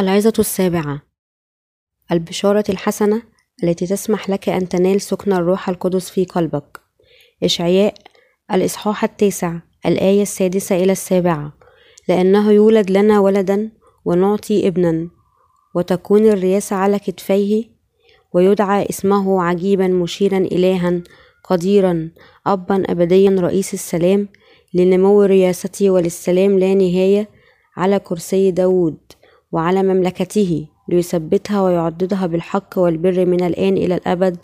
العظة 0.00 0.32
السابعة. 0.38 1.02
البشارة 2.12 2.64
الحسنة 2.68 3.22
التي 3.64 3.86
تسمح 3.86 4.30
لك 4.30 4.48
أن 4.48 4.68
تنال 4.68 5.00
سكن 5.00 5.32
الروح 5.32 5.68
القدس 5.68 6.10
في 6.10 6.24
قلبك. 6.24 6.80
إشعياء 7.42 7.94
الإصحاح 8.52 9.04
التاسع 9.04 9.56
الآية 9.86 10.22
السادسة 10.22 10.76
إلى 10.76 10.92
السابعة. 10.92 11.52
لأنه 12.08 12.52
يولد 12.52 12.90
لنا 12.90 13.20
ولدا 13.20 13.70
ونعطي 14.04 14.68
ابنا 14.68 15.08
وتكون 15.74 16.26
الرياسة 16.26 16.76
على 16.76 16.98
كتفيه 16.98 17.64
ويدعى 18.32 18.86
اسمه 18.90 19.42
عجيبا 19.42 19.88
مشيرا 19.88 20.38
إلها 20.38 21.02
قديرا 21.44 22.10
أبا 22.46 22.84
أبديا 22.92 23.30
رئيس 23.30 23.74
السلام 23.74 24.28
لنمو 24.74 25.22
رياسته 25.22 25.90
وللسلام 25.90 26.58
لا 26.58 26.74
نهاية 26.74 27.28
على 27.76 27.98
كرسي 27.98 28.50
داود. 28.50 28.98
وعلى 29.52 29.82
مملكته 29.82 30.66
ليثبتها 30.88 31.62
ويعضدها 31.62 32.26
بالحق 32.26 32.78
والبر 32.78 33.26
من 33.26 33.44
الآن 33.44 33.76
إلى 33.76 33.94
الأبد 33.94 34.36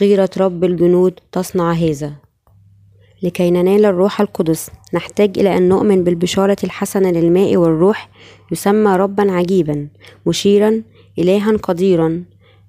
غيرة 0.00 0.30
رب 0.38 0.64
الجنود 0.64 1.20
تصنع 1.32 1.72
هذا. 1.72 2.12
لكي 3.22 3.50
ننال 3.50 3.84
الروح 3.84 4.20
القدس 4.20 4.70
نحتاج 4.94 5.38
إلى 5.38 5.56
أن 5.56 5.68
نؤمن 5.68 6.04
بالبشارة 6.04 6.56
الحسنة 6.64 7.10
للماء 7.10 7.56
والروح 7.56 8.08
يسمى 8.52 8.96
ربا 8.96 9.32
عجيبا 9.32 9.88
مشيرا 10.26 10.82
إلها 11.18 11.56
قديرا. 11.56 12.24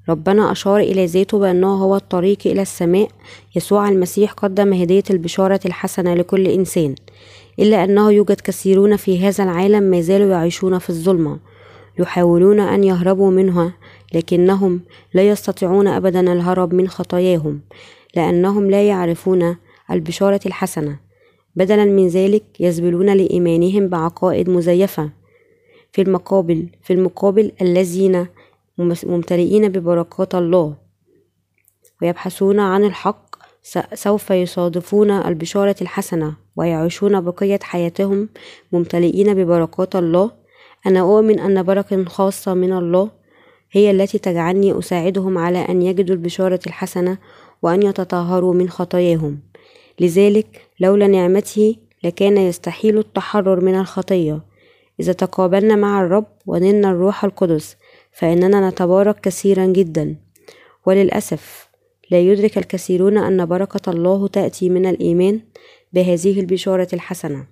ربنا 0.09 0.51
أشار 0.51 0.77
إلى 0.77 1.05
ذاته 1.05 1.39
بأنه 1.39 1.83
هو 1.83 1.95
الطريق 1.95 2.37
إلى 2.45 2.61
السماء. 2.61 3.07
يسوع 3.55 3.89
المسيح 3.89 4.31
قدم 4.31 4.73
هدية 4.73 5.03
البشارة 5.09 5.59
الحسنة 5.65 6.13
لكل 6.13 6.47
إنسان 6.47 6.95
إلا 7.59 7.83
أنه 7.83 8.11
يوجد 8.11 8.41
كثيرون 8.41 8.95
في 8.95 9.27
هذا 9.27 9.43
العالم 9.43 9.83
ما 9.83 10.01
زالوا 10.01 10.31
يعيشون 10.31 10.79
في 10.79 10.89
الظلمة. 10.89 11.52
يحاولون 11.99 12.59
أن 12.59 12.83
يهربوا 12.83 13.31
منها 13.31 13.73
لكنهم 14.13 14.81
لا 15.13 15.29
يستطيعون 15.29 15.87
أبدا 15.87 16.33
الهرب 16.33 16.73
من 16.73 16.87
خطاياهم 16.87 17.61
لأنهم 18.15 18.69
لا 18.69 18.87
يعرفون 18.87 19.55
البشارة 19.91 20.39
الحسنة. 20.45 20.99
بدلا 21.55 21.85
من 21.85 22.07
ذلك 22.07 22.43
يذبلون 22.59 23.13
لإيمانهم 23.13 23.87
بعقائد 23.87 24.49
مزيفة. 24.49 25.09
في 25.93 26.01
المقابل 26.01 26.67
في 26.81 26.93
المقابل 26.93 27.51
الذين 27.61 28.27
ممتلئين 28.77 29.69
ببركات 29.69 30.35
الله 30.35 30.75
ويبحثون 32.01 32.59
عن 32.59 32.83
الحق 32.83 33.35
سوف 33.93 34.31
يصادفون 34.31 35.11
البشارة 35.11 35.75
الحسنة 35.81 36.33
ويعيشون 36.55 37.21
بقية 37.21 37.59
حياتهم 37.63 38.29
ممتلئين 38.71 39.33
ببركات 39.33 39.95
الله. 39.95 40.31
أنا 40.87 40.99
أؤمن 40.99 41.39
أن 41.39 41.63
بركة 41.63 42.03
خاصة 42.05 42.53
من 42.53 42.73
الله 42.73 43.09
هي 43.71 43.91
التي 43.91 44.17
تجعلني 44.17 44.79
أساعدهم 44.79 45.37
على 45.37 45.57
أن 45.57 45.81
يجدوا 45.81 46.15
البشارة 46.15 46.59
الحسنة 46.67 47.17
وأن 47.61 47.83
يتطهروا 47.83 48.53
من 48.53 48.69
خطاياهم. 48.69 49.39
لذلك 49.99 50.61
لولا 50.79 51.07
نعمته 51.07 51.75
لكان 52.03 52.37
يستحيل 52.37 52.97
التحرر 52.97 53.61
من 53.61 53.75
الخطية. 53.75 54.41
إذا 54.99 55.13
تقابلنا 55.13 55.75
مع 55.75 56.01
الرب 56.01 56.25
ونلنا 56.45 56.89
الروح 56.89 57.23
القدس 57.23 57.77
فإننا 58.11 58.69
نتبارك 58.69 59.19
كثيرا 59.19 59.65
جدا. 59.65 60.15
وللأسف 60.85 61.69
لا 62.11 62.19
يدرك 62.19 62.57
الكثيرون 62.57 63.17
أن 63.17 63.45
بركة 63.45 63.91
الله 63.91 64.27
تأتي 64.27 64.69
من 64.69 64.85
الإيمان 64.85 65.41
بهذه 65.93 66.39
البشارة 66.39 66.87
الحسنة. 66.93 67.47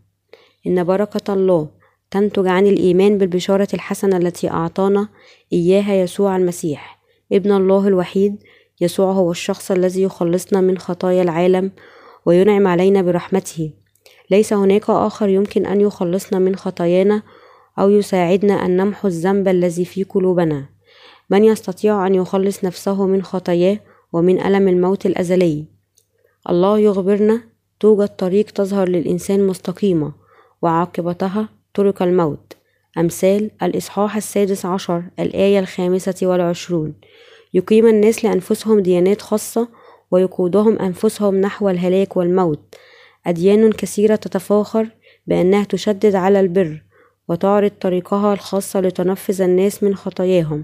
إن 0.67 0.83
بركة 0.83 1.33
الله 1.33 1.80
تنتج 2.11 2.47
عن 2.47 2.67
الإيمان 2.67 3.17
بالبشارة 3.17 3.67
الحسنة 3.73 4.17
التي 4.17 4.49
أعطانا 4.49 5.09
إياها 5.53 5.93
يسوع 5.93 6.35
المسيح. 6.35 6.99
ابن 7.31 7.51
الله 7.51 7.87
الوحيد 7.87 8.43
يسوع 8.81 9.11
هو 9.11 9.31
الشخص 9.31 9.71
الذي 9.71 10.01
يخلصنا 10.01 10.61
من 10.61 10.77
خطايا 10.77 11.21
العالم 11.21 11.71
وينعم 12.25 12.67
علينا 12.67 13.01
برحمته. 13.01 13.73
ليس 14.31 14.53
هناك 14.53 14.89
آخر 14.89 15.29
يمكن 15.29 15.65
أن 15.65 15.81
يخلصنا 15.81 16.39
من 16.39 16.55
خطايانا 16.55 17.23
أو 17.79 17.89
يساعدنا 17.89 18.65
أن 18.65 18.77
نمحو 18.77 19.07
الذنب 19.07 19.47
الذي 19.47 19.85
في 19.85 20.03
قلوبنا. 20.03 20.65
من 21.29 21.43
يستطيع 21.43 22.07
أن 22.07 22.15
يخلص 22.15 22.63
نفسه 22.63 23.05
من 23.05 23.23
خطاياه 23.23 23.79
ومن 24.13 24.41
ألم 24.41 24.67
الموت 24.67 25.05
الأزلي؟ 25.05 25.65
الله 26.49 26.79
يخبرنا 26.79 27.41
توجد 27.79 28.07
طريق 28.07 28.45
تظهر 28.45 28.89
للإنسان 28.89 29.47
مستقيمة 29.47 30.13
وعاقبتها 30.61 31.49
طرق 31.73 32.01
الموت. 32.01 32.53
أمثال 32.97 33.51
الإصحاح 33.63 34.15
السادس 34.15 34.65
عشر 34.65 35.03
الآية 35.19 35.59
الخامسة 35.59 36.15
والعشرون. 36.27 36.93
يقيم 37.53 37.87
الناس 37.87 38.25
لأنفسهم 38.25 38.79
ديانات 38.79 39.21
خاصة 39.21 39.67
ويقودهم 40.11 40.79
أنفسهم 40.79 41.41
نحو 41.41 41.69
الهلاك 41.69 42.17
والموت. 42.17 42.75
أديان 43.27 43.71
كثيرة 43.71 44.15
تتفاخر 44.15 44.87
بأنها 45.27 45.63
تشدد 45.63 46.15
على 46.15 46.39
البر 46.39 46.83
وتعرض 47.27 47.71
طريقها 47.81 48.33
الخاصة 48.33 48.81
لتنفذ 48.81 49.41
الناس 49.41 49.83
من 49.83 49.95
خطاياهم. 49.95 50.63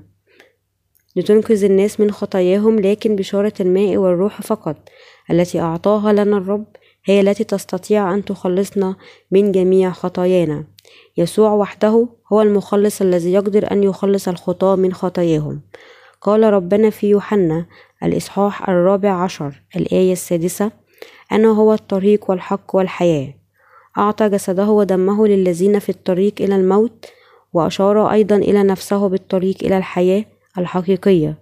لتنقذ 1.15 1.63
الناس 1.63 1.99
من 1.99 2.11
خطاياهم 2.11 2.79
لكن 2.79 3.15
بشارة 3.15 3.53
الماء 3.59 3.97
والروح 3.97 4.41
فقط 4.41 4.89
التي 5.31 5.59
أعطاها 5.59 6.13
لنا 6.13 6.37
الرب 6.37 6.65
هي 7.07 7.21
التي 7.21 7.43
تستطيع 7.43 8.13
أن 8.13 8.25
تخلصنا 8.25 8.95
من 9.31 9.51
جميع 9.51 9.91
خطايانا. 9.91 10.63
يسوع 11.17 11.53
وحده 11.53 12.07
هو 12.33 12.41
المخلص 12.41 13.01
الذي 13.01 13.33
يقدر 13.33 13.71
أن 13.71 13.83
يخلص 13.83 14.27
الخطاة 14.27 14.75
من 14.75 14.93
خطاياهم. 14.93 15.61
قال 16.21 16.43
ربنا 16.43 16.89
في 16.89 17.09
يوحنا 17.09 17.65
الإصحاح 18.03 18.69
الرابع 18.69 19.11
عشر 19.11 19.61
الآية 19.75 20.11
السادسة 20.11 20.71
أنا 21.31 21.47
هو 21.47 21.73
الطريق 21.73 22.29
والحق 22.29 22.75
والحياة. 22.75 23.33
أعطى 23.97 24.29
جسده 24.29 24.69
ودمه 24.69 25.27
للذين 25.27 25.79
في 25.79 25.89
الطريق 25.89 26.33
إلى 26.39 26.55
الموت 26.55 27.05
وأشار 27.53 28.11
أيضا 28.11 28.35
إلى 28.35 28.63
نفسه 28.63 29.07
بالطريق 29.07 29.55
إلى 29.63 29.77
الحياة 29.77 30.25
الحقيقية. 30.57 31.37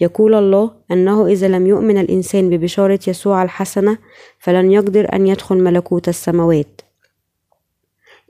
يقول 0.00 0.34
الله 0.34 0.70
أنه 0.90 1.26
إذا 1.26 1.48
لم 1.48 1.66
يؤمن 1.66 1.98
الإنسان 1.98 2.50
ببشارة 2.50 3.00
يسوع 3.08 3.42
الحسنة 3.42 3.98
فلن 4.38 4.70
يقدر 4.72 5.12
أن 5.12 5.26
يدخل 5.26 5.56
ملكوت 5.56 6.08
السماوات. 6.08 6.80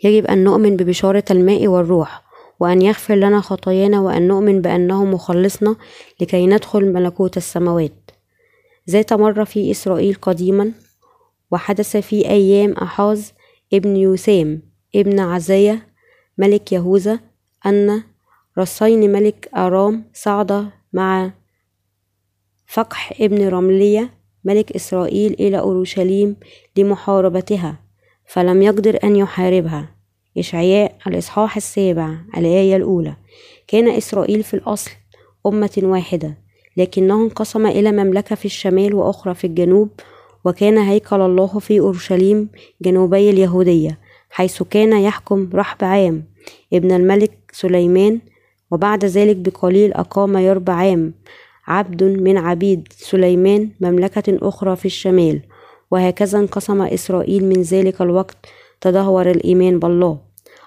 يجب 0.04 0.26
أن 0.26 0.44
نؤمن 0.44 0.76
ببشارة 0.76 1.24
الماء 1.30 1.66
والروح 1.66 2.22
وأن 2.60 2.82
يغفر 2.82 3.14
لنا 3.14 3.40
خطايانا 3.40 4.00
وأن 4.00 4.28
نؤمن 4.28 4.60
بأنه 4.60 5.04
مخلصنا 5.04 5.76
لكي 6.20 6.46
ندخل 6.46 6.92
ملكوت 6.92 7.36
السماوات. 7.36 8.10
ذات 8.90 9.12
مرة 9.12 9.44
في 9.44 9.70
إسرائيل 9.70 10.14
قديما 10.22 10.72
وحدث 11.50 11.96
في 11.96 12.28
أيام 12.30 12.72
أحاز 12.72 13.32
ابن 13.72 13.96
يوسام 13.96 14.62
ابن 14.94 15.20
عزية 15.20 15.86
ملك 16.38 16.72
يهوذا 16.72 17.20
أن 17.66 18.02
رصين 18.58 19.12
ملك 19.12 19.48
أرام 19.56 20.04
صعد 20.14 20.70
مع 20.92 21.30
فقح 22.68 23.12
ابن 23.20 23.48
رملية 23.48 24.10
ملك 24.44 24.72
إسرائيل 24.72 25.32
إلى 25.32 25.58
أورشليم 25.58 26.36
لمحاربتها 26.76 27.78
فلم 28.26 28.62
يقدر 28.62 28.98
أن 29.04 29.16
يحاربها. 29.16 29.88
إشعياء 30.38 30.96
الإصحاح 31.06 31.56
السابع 31.56 32.14
الآية 32.36 32.76
الأولى. 32.76 33.16
كان 33.68 33.88
إسرائيل 33.88 34.42
في 34.42 34.54
الأصل 34.54 34.90
أمة 35.46 35.80
واحدة 35.82 36.38
لكنه 36.76 37.22
انقسم 37.22 37.66
إلى 37.66 37.92
مملكة 37.92 38.36
في 38.36 38.44
الشمال 38.44 38.94
وأخرى 38.94 39.34
في 39.34 39.46
الجنوب 39.46 39.88
وكان 40.44 40.78
هيكل 40.78 41.20
الله 41.20 41.58
في 41.58 41.80
أورشليم 41.80 42.48
جنوبي 42.82 43.30
اليهودية 43.30 43.98
حيث 44.30 44.62
كان 44.62 44.92
يحكم 44.92 45.50
رحب 45.54 45.84
عام 45.84 46.24
ابن 46.72 46.92
الملك 46.92 47.38
سليمان 47.52 48.20
وبعد 48.70 49.04
ذلك 49.04 49.36
بقليل 49.36 49.92
أقام 49.92 50.36
يربعام 50.38 51.14
عبد 51.68 52.02
من 52.02 52.38
عبيد 52.38 52.88
سليمان 52.96 53.70
مملكة 53.80 54.38
أخرى 54.42 54.76
في 54.76 54.84
الشمال 54.86 55.40
وهكذا 55.90 56.38
انقسم 56.38 56.82
إسرائيل 56.82 57.44
من 57.44 57.62
ذلك 57.62 58.02
الوقت 58.02 58.36
تدهور 58.80 59.30
الإيمان 59.30 59.78
بالله. 59.78 60.18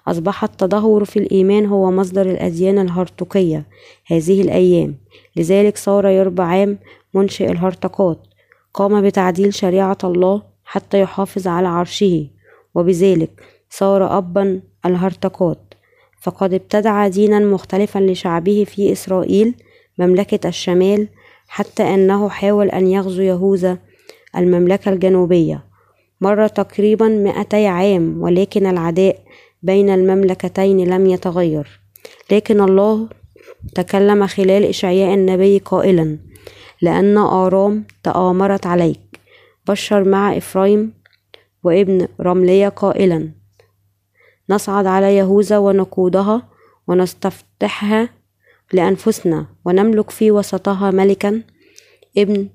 أصبح 0.07 0.43
التدهور 0.43 1.05
في 1.05 1.19
الإيمان 1.19 1.65
هو 1.65 1.91
مصدر 1.91 2.21
الأديان 2.31 2.79
الهرطقية 2.79 3.65
هذه 4.07 4.41
الأيام. 4.41 4.95
لذلك 5.35 5.77
صار 5.77 6.07
يربعام 6.07 6.77
منشئ 7.13 7.51
الهرطقات. 7.51 8.17
قام 8.73 9.01
بتعديل 9.01 9.53
شريعة 9.53 9.97
الله 10.03 10.41
حتى 10.65 10.99
يحافظ 10.99 11.47
على 11.47 11.67
عرشه 11.67 12.27
وبذلك 12.75 13.43
صار 13.69 14.17
أبا 14.17 14.61
الهرطقات. 14.85 15.73
فقد 16.21 16.53
ابتدع 16.53 17.07
دينا 17.07 17.39
مختلفا 17.39 17.99
لشعبه 17.99 18.63
في 18.63 18.91
إسرائيل 18.91 19.53
مملكة 20.01 20.47
الشمال 20.47 21.07
حتى 21.47 21.83
أنه 21.83 22.29
حاول 22.29 22.69
أن 22.69 22.87
يغزو 22.87 23.21
يهوذا 23.21 23.77
المملكة 24.37 24.89
الجنوبية. 24.89 25.65
مر 26.21 26.47
تقريبا 26.47 27.07
مئتي 27.07 27.67
عام 27.67 28.21
ولكن 28.21 28.65
العداء 28.65 29.19
بين 29.63 29.89
المملكتين 29.89 30.89
لم 30.93 31.07
يتغير. 31.07 31.79
لكن 32.31 32.61
الله 32.61 33.09
تكلم 33.75 34.27
خلال 34.27 34.63
إشعياء 34.65 35.13
النبي 35.13 35.57
قائلا 35.57 36.17
لأن 36.81 37.17
آرام 37.17 37.83
تآمرت 38.03 38.67
عليك. 38.67 39.19
بشر 39.67 40.03
مع 40.03 40.37
إفرايم 40.37 40.93
وابن 41.63 42.07
رملية 42.21 42.69
قائلا 42.69 43.31
نصعد 44.49 44.85
على 44.85 45.17
يهوذا 45.17 45.57
ونقودها 45.57 46.49
ونستفتحها 46.87 48.09
لأنفسنا 48.73 49.45
ونملك 49.65 50.09
في 50.09 50.31
وسطها 50.31 50.91
ملكا 50.91 51.41
ابن 52.17 52.47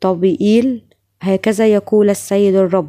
طبئيل. 0.00 0.84
هكذا 1.22 1.66
يقول 1.66 2.10
السيد 2.10 2.54
الرب 2.54 2.88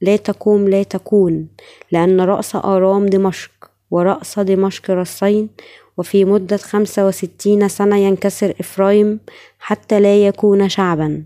لا 0.00 0.16
تقوم 0.16 0.68
لا 0.68 0.82
تكون 0.82 1.48
لأن 1.92 2.20
رأس 2.20 2.56
آرام 2.56 3.06
دمشق 3.06 3.50
ورأس 3.90 4.38
دمشق 4.38 4.90
رصين 4.90 5.48
وفي 5.96 6.24
مدة 6.24 6.56
خمسة 6.56 7.06
وستين 7.06 7.68
سنة 7.68 7.96
ينكسر 7.96 8.54
إفرايم 8.60 9.20
حتى 9.58 10.00
لا 10.00 10.26
يكون 10.26 10.68
شعبا. 10.68 11.24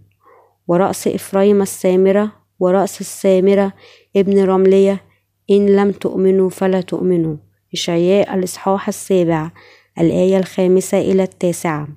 ورأس 0.69 1.09
إفرايم 1.09 1.63
السامرة 1.63 2.33
ورأس 2.61 3.01
السامرة 3.01 3.73
ابن 4.17 4.45
رمليا 4.45 5.03
إن 5.51 5.67
لم 5.77 5.93
تؤمنوا 5.93 6.51
فلا 6.51 6.81
تأمنوا. 6.81 7.37
إشعياء 7.73 8.35
الإصحاح 8.35 8.89
السابع. 8.89 9.51
الآية 9.99 10.39
الخامسة 10.39 11.01
إلى 11.01 11.23
التاسعة. 11.23 11.89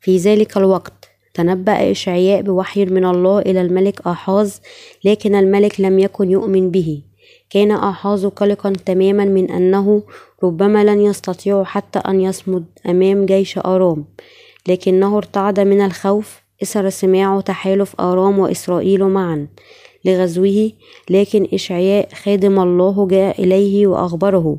في 0.00 0.16
ذلك 0.16 0.56
الوقت 0.56 1.08
تنبأ 1.34 1.90
إشعياء 1.90 2.42
بوحي 2.42 2.84
من 2.84 3.04
الله 3.04 3.38
إلى 3.38 3.60
الملك 3.60 4.06
آحاز 4.06 4.60
لكن 5.04 5.34
الملك 5.34 5.80
لم 5.80 5.98
يكن 5.98 6.30
يؤمن 6.30 6.70
به. 6.70 7.02
كان 7.50 7.70
آحاز 7.70 8.26
قلقا 8.26 8.72
تماما 8.86 9.24
من 9.24 9.50
أنه 9.50 10.02
ربما 10.42 10.84
لن 10.84 11.00
يستطيع 11.00 11.64
حتى 11.64 11.98
أن 11.98 12.20
يصمد 12.20 12.64
أمام 12.86 13.26
جيش 13.26 13.58
آرام. 13.58 14.04
لكنه 14.68 15.16
ارتعد 15.16 15.60
من 15.60 15.80
الخوف 15.80 16.40
إثر 16.62 16.90
سماع 16.90 17.40
تحالف 17.40 18.00
آرام 18.00 18.38
وإسرائيل 18.38 19.04
معا 19.04 19.48
لغزوه 20.04 20.72
لكن 21.10 21.48
إشعياء 21.54 22.08
خادم 22.14 22.60
الله 22.60 23.06
جاء 23.06 23.42
إليه 23.42 23.86
وأخبره. 23.86 24.58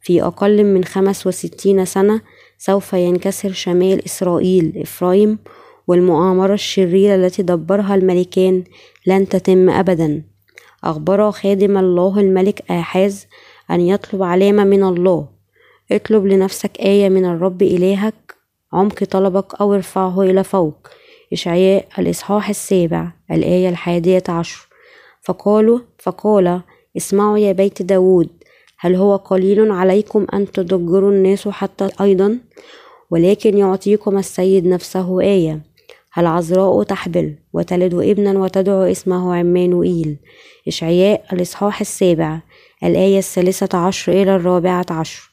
في 0.00 0.22
أقل 0.22 0.64
من 0.64 0.84
خمس 0.84 1.26
وستين 1.26 1.84
سنة 1.84 2.20
سوف 2.58 2.92
ينكسر 2.92 3.52
شمال 3.52 4.04
إسرائيل 4.04 4.72
إفرايم 4.76 5.38
والمؤامرة 5.86 6.54
الشريرة 6.54 7.14
التي 7.14 7.42
دبرها 7.42 7.94
الملكان 7.94 8.64
لن 9.06 9.28
تتم 9.28 9.70
أبدا. 9.70 10.22
أخبر 10.84 11.30
خادم 11.30 11.78
الله 11.78 12.20
الملك 12.20 12.70
آحاز 12.70 13.26
أن 13.70 13.80
يطلب 13.80 14.22
علامة 14.22 14.64
من 14.64 14.82
الله. 14.84 15.28
اطلب 15.92 16.26
لنفسك 16.26 16.80
آية 16.80 17.08
من 17.08 17.24
الرب 17.24 17.62
إلهك 17.62 18.34
عمق 18.72 19.04
طلبك 19.04 19.60
أو 19.60 19.74
ارفعه 19.74 20.22
إلى 20.22 20.44
فوق. 20.44 20.88
إشعياء 21.32 21.86
الإصحاح 21.98 22.48
السابع 22.48 23.12
الآية 23.30 23.68
الحادية 23.68 24.22
عشر. 24.28 24.68
فقالوا 25.22 25.78
فقال 25.98 26.60
اسمعوا 26.96 27.38
يا 27.38 27.52
بيت 27.52 27.82
داود 27.82 28.28
هل 28.82 28.94
هو 28.94 29.16
قليل 29.16 29.70
عليكم 29.70 30.26
أن 30.34 30.52
تضجروا 30.52 31.10
الناس 31.10 31.48
حتى 31.48 31.88
أيضا؟ 32.00 32.38
ولكن 33.10 33.58
يعطيكم 33.58 34.18
السيد 34.18 34.66
نفسه 34.66 35.20
آية 35.20 35.60
العذراء 36.18 36.82
تحبل 36.82 37.34
وتلد 37.52 37.94
ابنا 37.94 38.38
وتدعو 38.38 38.82
اسمه 38.82 39.34
عمانوئيل؟ 39.36 40.16
إشعياء 40.68 41.24
الإصحاح 41.32 41.80
السابع 41.80 42.40
الآية 42.84 43.18
الثالثة 43.18 43.78
عشر 43.78 44.12
إلى 44.12 44.36
الرابعة 44.36 44.86
عشر. 44.90 45.30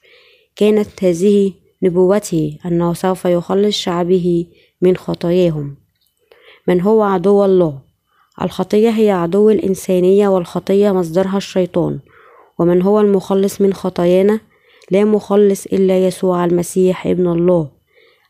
كانت 0.56 1.04
هذه 1.04 1.54
نبوته 1.84 2.58
أنه 2.66 2.94
سوف 2.94 3.26
يخلص 3.26 3.76
شعبه 3.76 4.46
من 4.82 4.98
خطاياهم. 4.98 5.76
من 6.68 6.82
هو 6.82 7.04
عدو 7.04 7.46
الله؟ 7.46 7.80
الخطية 8.42 8.90
هي 8.90 9.12
عدو 9.12 9.50
الإنسانية 9.50 10.28
والخطية 10.28 10.92
مصدرها 10.92 11.38
الشيطان. 11.38 12.00
ومن 12.60 12.82
هو 12.82 13.00
المخلص 13.00 13.62
من 13.62 13.74
خطايانا؟ 13.74 14.40
لا 14.92 15.06
مخلص 15.06 15.66
إلا 15.66 16.08
يسوع 16.08 16.46
المسيح 16.46 17.08
ابن 17.08 17.28
الله. 17.28 17.68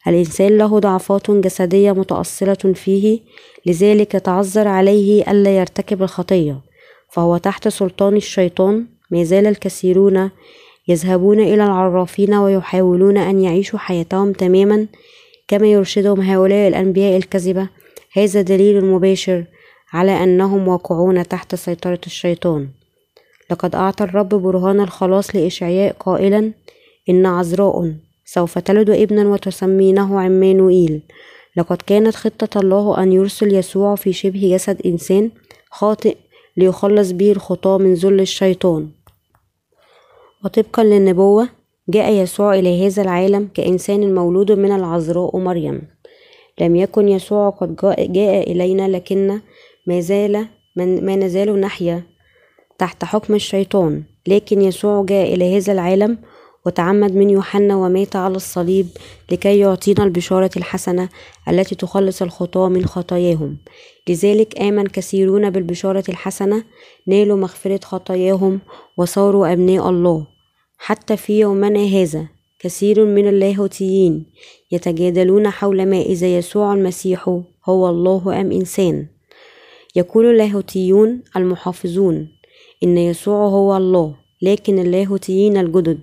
الإنسان 0.08 0.58
له 0.58 0.80
ضعفات 0.80 1.32
جسدية 1.32 1.92
متأصلة 1.92 2.74
فيه 2.74 3.20
لذلك 3.66 4.16
يتعذر 4.16 4.68
عليه 4.68 5.32
ألا 5.32 5.58
يرتكب 5.58 6.04
الخطية. 6.04 6.62
فهو 7.10 7.38
تحت 7.38 7.68
سلطان 7.68 8.16
الشيطان. 8.16 8.86
ما 9.12 9.24
زال 9.24 9.48
الكثيرون 9.48 10.30
يذهبون 10.88 11.40
إلى 11.40 11.64
العرافين 11.64 12.34
ويحاولون 12.34 13.18
أن 13.18 13.40
يعيشوا 13.40 13.80
حياتهم 13.80 14.32
تماما 14.32 14.88
كما 15.48 15.68
يرشدهم 15.68 16.22
هؤلاء 16.22 16.68
الأنبياء 16.68 17.18
الكذبة. 17.18 17.70
هذا 18.14 18.42
دليل 18.42 18.86
مباشر 18.86 19.44
على 19.94 20.24
أنهم 20.24 20.68
واقعون 20.68 21.28
تحت 21.28 21.56
سيطرة 21.56 22.00
الشيطان. 22.06 22.68
لقد 23.52 23.76
أعطى 23.76 24.04
الرب 24.04 24.30
برهان 24.30 24.80
الخلاص 24.80 25.36
لإشعياء 25.36 25.96
قائلا 26.00 26.52
إن 27.10 27.26
عذراء 27.26 27.94
سوف 28.26 28.58
تلد 28.58 28.90
ابنا 28.90 29.28
وتسمينه 29.30 30.20
عمانوئيل. 30.20 31.02
لقد 31.58 31.78
كانت 31.78 32.16
خطة 32.16 32.60
الله 32.60 33.04
أن 33.04 33.12
يرسل 33.12 33.54
يسوع 33.54 33.96
في 33.96 34.14
شبه 34.14 34.50
جسد 34.54 34.82
إنسان 34.86 35.32
خاطئ 35.72 36.18
ليخلص 36.58 37.12
به 37.12 37.32
الخطاة 37.32 37.78
من 37.78 37.94
ذل 37.94 38.20
الشيطان. 38.20 38.90
وطبقا 40.46 40.84
للنبوة 40.84 41.50
جاء 41.90 42.14
يسوع 42.14 42.56
إلى 42.56 42.88
هذا 42.88 43.02
العالم 43.02 43.50
كإنسان 43.54 44.16
مولود 44.16 44.52
من 44.52 44.72
العذراء 44.72 45.38
مريم. 45.38 45.82
لم 46.62 46.76
يكن 46.76 47.08
يسوع 47.08 47.50
قد 47.50 47.76
جاء 48.12 48.52
إلينا 48.52 48.88
لكن 48.88 49.40
ما 49.88 50.00
زال 50.00 50.48
ما 50.76 51.16
نزال 51.16 51.62
نحيا. 51.62 52.04
تحت 52.78 53.06
حكم 53.06 53.36
الشيطان 53.36 54.04
لكن 54.28 54.62
يسوع 54.62 55.06
جاء 55.06 55.34
إلى 55.34 55.58
هذا 55.58 55.74
العالم 55.74 56.18
وتعمد 56.66 57.16
من 57.16 57.30
يوحنا 57.30 57.76
ومات 57.76 58.16
على 58.16 58.36
الصليب 58.36 58.88
لكي 59.32 59.60
يعطينا 59.60 60.04
البشارة 60.04 60.52
الحسنة 60.58 61.10
التي 61.50 61.76
تخلص 61.76 62.22
الخطاة 62.22 62.70
من 62.70 62.86
خطاياهم. 62.86 63.58
لذلك 64.10 64.62
آمن 64.62 64.88
كثيرون 64.88 65.50
بالبشارة 65.50 66.04
الحسنة 66.10 66.64
نالوا 67.08 67.38
مغفرة 67.38 67.80
خطاياهم 67.84 68.60
وصاروا 68.98 69.54
أبناء 69.54 69.90
الله. 69.90 70.28
حتى 70.78 71.18
في 71.18 71.40
يومنا 71.40 71.84
هذا 71.86 72.28
كثير 72.60 73.06
من 73.06 73.28
اللاهوتيين 73.28 74.26
يتجادلون 74.72 75.50
حول 75.50 75.86
ما 75.86 76.02
إذا 76.02 76.38
يسوع 76.38 76.74
المسيح 76.74 77.30
هو 77.66 77.90
الله 77.90 78.42
أم 78.42 78.52
إنسان. 78.52 79.08
يقول 79.96 80.26
اللاهوتيون 80.26 81.22
المحافظون 81.36 82.37
إن 82.84 82.98
يسوع 82.98 83.48
هو 83.48 83.78
الله 83.78 84.16
لكن 84.42 84.80
اللاهوتيين 84.80 85.58
الجدد. 85.58 86.00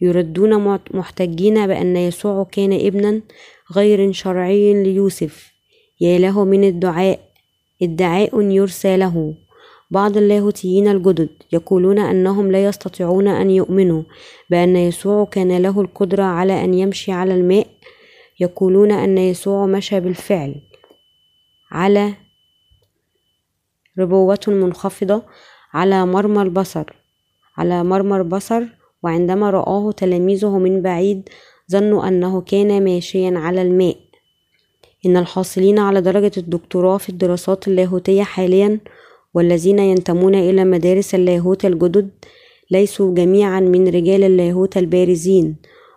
يردون 0.00 0.80
محتجين 0.90 1.66
بأن 1.66 1.96
يسوع 1.96 2.44
كان 2.44 2.72
ابنا 2.72 3.20
غير 3.72 4.12
شرعي 4.12 4.82
ليوسف. 4.82 5.52
يا 6.00 6.18
له 6.18 6.44
من 6.44 6.64
الدعاء 6.64 7.20
ادعاء 7.82 8.40
يرسى 8.40 8.96
له. 8.96 9.34
بعض 9.90 10.16
اللاهوتيين 10.16 10.88
الجدد 10.88 11.28
يقولون 11.52 11.98
أنهم 11.98 12.52
لا 12.52 12.64
يستطيعون 12.64 13.28
أن 13.28 13.50
يؤمنوا 13.50 14.02
بأن 14.50 14.76
يسوع 14.76 15.24
كان 15.24 15.58
له 15.58 15.80
القدرة 15.80 16.22
على 16.22 16.64
أن 16.64 16.74
يمشي 16.74 17.12
على 17.12 17.34
الماء. 17.34 17.66
يقولون 18.40 18.92
أن 18.92 19.18
يسوع 19.18 19.66
مشى 19.66 20.00
بالفعل. 20.00 20.54
على 21.70 22.14
ربوة 23.98 24.40
منخفضة 24.46 25.22
على 25.72 26.06
مرمى 26.06 26.42
البصر 26.42 26.84
على 27.56 27.84
مرمى 27.84 28.16
البصر 28.16 28.62
وعندما 29.02 29.50
رآه 29.50 29.92
تلاميذه 29.92 30.58
من 30.58 30.82
بعيد 30.82 31.28
ظنوا 31.72 32.08
أنه 32.08 32.40
كان 32.40 32.84
ماشيا 32.84 33.38
على 33.38 33.62
الماء. 33.62 33.96
إن 35.06 35.16
الحاصلين 35.16 35.78
على 35.78 36.00
درجة 36.00 36.32
الدكتوراه 36.36 36.96
في 36.98 37.08
الدراسات 37.08 37.68
اللاهوتية 37.68 38.22
حاليا 38.22 38.80
والذين 39.34 39.78
ينتمون 39.78 40.34
إلى 40.34 40.64
مدارس 40.64 41.14
اللاهوت 41.14 41.64
الجدد 41.64 42.10
ليسوا 42.70 43.14
جميعا 43.14 43.60
من 43.60 43.88
رجال 43.88 44.24
اللاهوت 44.24 44.76
البارزين. 44.76 45.56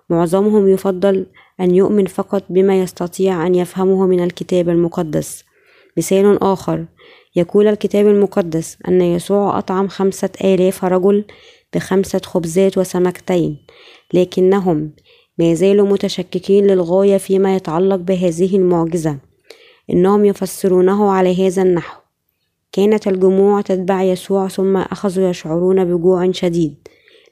معظمهم 0.10 0.68
يفضل 0.68 1.26
أن 1.60 1.76
يؤمن 1.76 2.06
فقط 2.06 2.44
بما 2.50 2.82
يستطيع 2.82 3.48
أن 3.48 3.56
يفهمه 3.56 4.06
من 4.06 4.24
الكتاب 4.24 4.70
المقدس. 4.70 5.44
مثال 5.98 6.44
آخر 6.44 6.86
يقول 7.36 7.68
الكتاب 7.68 8.08
المقدس 8.08 8.78
أن 8.88 9.02
يسوع 9.02 9.58
أطعم 9.58 9.88
خمسة 9.88 10.30
آلاف 10.44 10.86
رجل 10.86 11.26
بخمسة 11.74 12.22
خبزات 12.24 12.78
وسمكتين 12.78 13.58
لكنهم 14.14 14.92
ما 15.40 15.54
زالوا 15.54 15.88
متشككين 15.88 16.68
للغاية 16.68 17.18
فيما 17.18 17.56
يتعلق 17.56 17.96
بهذه 17.96 18.56
المعجزة 18.56 19.18
إنهم 19.90 20.26
يفسرونه 20.26 21.12
على 21.12 21.48
هذا 21.48 21.62
النحو 21.62 22.00
كانت 22.72 23.08
الجموع 23.08 23.62
تتبع 23.62 24.04
يسوع 24.04 24.48
ثم 24.48 24.78
أخذوا 24.78 25.30
يشعرون 25.30 25.86
بجوع 25.86 26.32
شديد 26.32 26.88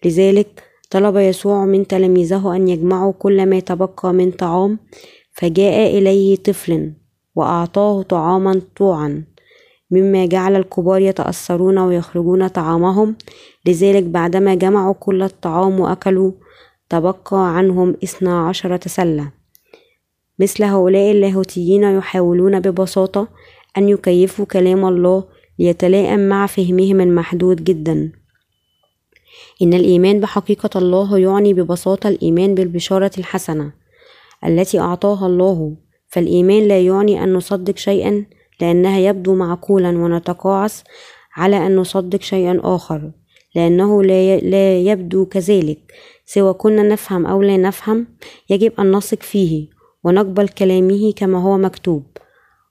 لذلك 0.05 0.63
طلب 0.91 1.17
يسوع 1.17 1.65
من 1.65 1.87
تلاميذه 1.87 2.55
أن 2.55 2.67
يجمعوا 2.67 3.13
كل 3.13 3.45
ما 3.45 3.59
تبقى 3.59 4.13
من 4.13 4.31
طعام 4.31 4.79
فجاء 5.31 5.97
إليه 5.97 6.35
طفل 6.35 6.93
وأعطاه 7.35 8.01
طعاما 8.01 8.61
طوعا. 8.75 9.23
مما 9.93 10.25
جعل 10.25 10.55
الكبار 10.55 11.01
يتأثرون 11.01 11.77
ويخرجون 11.77 12.47
طعامهم. 12.47 13.15
لذلك 13.65 14.03
بعدما 14.03 14.55
جمعوا 14.55 14.93
كل 14.93 15.23
الطعام 15.23 15.79
وأكلوا 15.79 16.31
تبقى 16.89 17.57
عنهم 17.57 17.95
اثنا 18.03 18.47
عشرة 18.47 18.87
سلة. 18.87 19.31
مثل 20.39 20.63
هؤلاء 20.63 21.11
اللاهوتيين 21.11 21.83
يحاولون 21.83 22.59
ببساطة 22.59 23.27
أن 23.77 23.89
يكيفوا 23.89 24.45
كلام 24.45 24.85
الله 24.85 25.23
ليتلائم 25.59 26.29
مع 26.29 26.45
فهمهم 26.47 27.01
المحدود 27.01 27.63
جدا. 27.63 28.11
إن 29.61 29.73
الإيمان 29.73 30.19
بحقيقة 30.19 30.69
الله 30.75 31.17
يعني 31.17 31.53
ببساطة 31.53 32.07
الإيمان 32.07 32.55
بالبشارة 32.55 33.11
الحسنة 33.17 33.71
التي 34.45 34.79
أعطاها 34.79 35.27
الله. 35.27 35.75
فالإيمان 36.07 36.67
لا 36.67 36.79
يعني 36.79 37.23
أن 37.23 37.33
نصدق 37.33 37.77
شيئا 37.77 38.25
لأنها 38.61 38.99
يبدو 38.99 39.35
معقولا 39.35 39.89
ونتقاعس 39.89 40.83
على 41.35 41.67
أن 41.67 41.75
نصدق 41.75 42.21
شيئا 42.21 42.59
آخر 42.63 43.11
لأنه 43.55 44.03
لا 44.03 44.79
يبدو 44.79 45.25
كذلك. 45.25 45.79
سوى 46.25 46.53
كنا 46.53 46.83
نفهم 46.83 47.25
أو 47.25 47.41
لا 47.41 47.57
نفهم 47.57 48.07
يجب 48.49 48.71
أن 48.79 48.91
نثق 48.91 49.21
فيه 49.21 49.67
ونقبل 50.03 50.47
كلامه 50.47 51.13
كما 51.15 51.41
هو 51.41 51.57
مكتوب. 51.57 52.03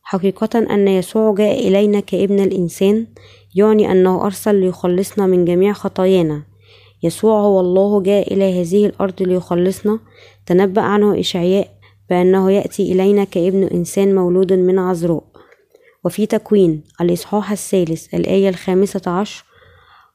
حقيقة 0.03 0.59
أن 0.59 0.89
يسوع 0.89 1.35
جاء 1.35 1.69
إلينا 1.69 2.01
كابن 2.01 2.41
الإنسان 2.41 3.07
يعني 3.55 3.93
أنه 3.93 4.27
أرسل 4.27 4.55
ليخلصنا 4.55 5.27
من 5.27 5.45
جميع 5.45 5.73
خطايانا. 5.73 6.43
يسوع 7.03 7.41
هو 7.41 7.61
الله 7.61 8.03
جاء 8.03 8.35
إلى 8.35 8.61
هذه 8.61 8.87
الأرض 8.87 9.23
ليخلصنا. 9.23 9.99
تنبأ 10.47 10.83
عنه 10.83 11.21
إشعياء 11.21 11.69
بأنه 12.11 12.51
يأتي 12.51 12.93
إلينا 12.93 13.25
كابن 13.25 13.63
إنسان 13.63 14.15
مولود 14.15 14.53
من 14.53 14.79
عذراء. 14.79 15.32
وفي 16.05 16.27
تكوين 16.27 16.85
الإصحاح 17.01 17.51
الثالث 17.51 18.15
الآية 18.15 18.49
الخامسة 18.49 19.11
عشر 19.11 19.45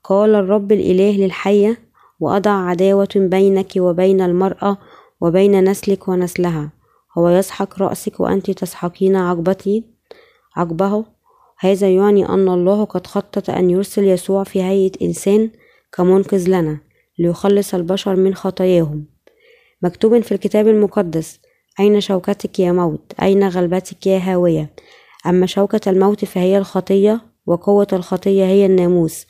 قال 0.03 0.35
الرب 0.35 0.71
الإله 0.71 1.11
للحية 1.17 1.77
وأضع 2.19 2.51
عداوة 2.51 3.09
بينك 3.15 3.71
وبين 3.77 4.21
المرأة 4.21 4.77
وبين 5.21 5.69
نسلك 5.69 6.07
ونسلها 6.07 6.69
هو 7.17 7.29
يسحق 7.29 7.81
رأسك 7.81 8.19
وأنت 8.19 8.51
تسحقين 8.51 9.15
عقبتي؟ 9.15 9.83
عقبه؟ 10.55 11.05
هذا 11.59 11.89
يعني 11.89 12.29
أن 12.29 12.49
الله 12.49 12.85
قد 12.85 13.07
خطط 13.07 13.49
أن 13.49 13.69
يرسل 13.69 14.03
يسوع 14.03 14.43
في 14.43 14.63
هيئة 14.63 14.91
إنسان 15.01 15.49
كمنقذ 15.93 16.49
لنا 16.49 16.77
ليخلص 17.19 17.73
البشر 17.73 18.15
من 18.15 18.35
خطاياهم. 18.35 19.05
مكتوب 19.81 20.19
في 20.19 20.31
الكتاب 20.31 20.67
المقدس 20.67 21.39
أين 21.79 22.01
شوكتك 22.01 22.59
يا 22.59 22.71
موت؟ 22.71 23.13
أين 23.21 23.47
غلبتك 23.47 24.07
يا 24.07 24.17
هاوية؟ 24.17 24.69
أما 25.27 25.45
شوكة 25.45 25.89
الموت 25.89 26.25
فهي 26.25 26.57
الخطية 26.57 27.21
وقوة 27.45 27.87
الخطية 27.93 28.45
هي 28.45 28.65
الناموس. 28.65 29.27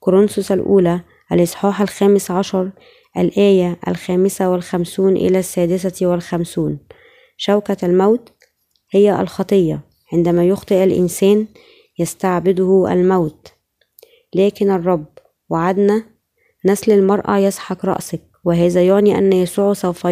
كورنثوس 0.00 0.52
الأولى 0.52 1.00
الإصحاح 1.32 1.80
الخامس 1.80 2.30
عشر 2.30 2.70
الآية 3.16 3.78
الخامسة 3.88 4.50
والخمسون 4.50 5.16
إلى 5.16 5.38
السادسة 5.38 6.06
والخمسون. 6.06 6.78
شوكة 7.36 7.76
الموت 7.82 8.32
هي 8.90 9.20
الخطية. 9.20 9.80
عندما 10.12 10.44
يخطئ 10.44 10.84
الإنسان 10.84 11.46
يستعبده 11.98 12.86
الموت. 12.92 13.52
لكن 14.34 14.70
الرب 14.70 15.06
وعدنا 15.50 16.04
نسل 16.66 16.92
المرأة 16.92 17.38
يسحق 17.38 17.86
رأسك. 17.86 18.20
وهذا 18.44 18.82
يعني 18.86 19.18
أن 19.18 19.32
يسوع 19.32 19.72
سوف 19.72 20.08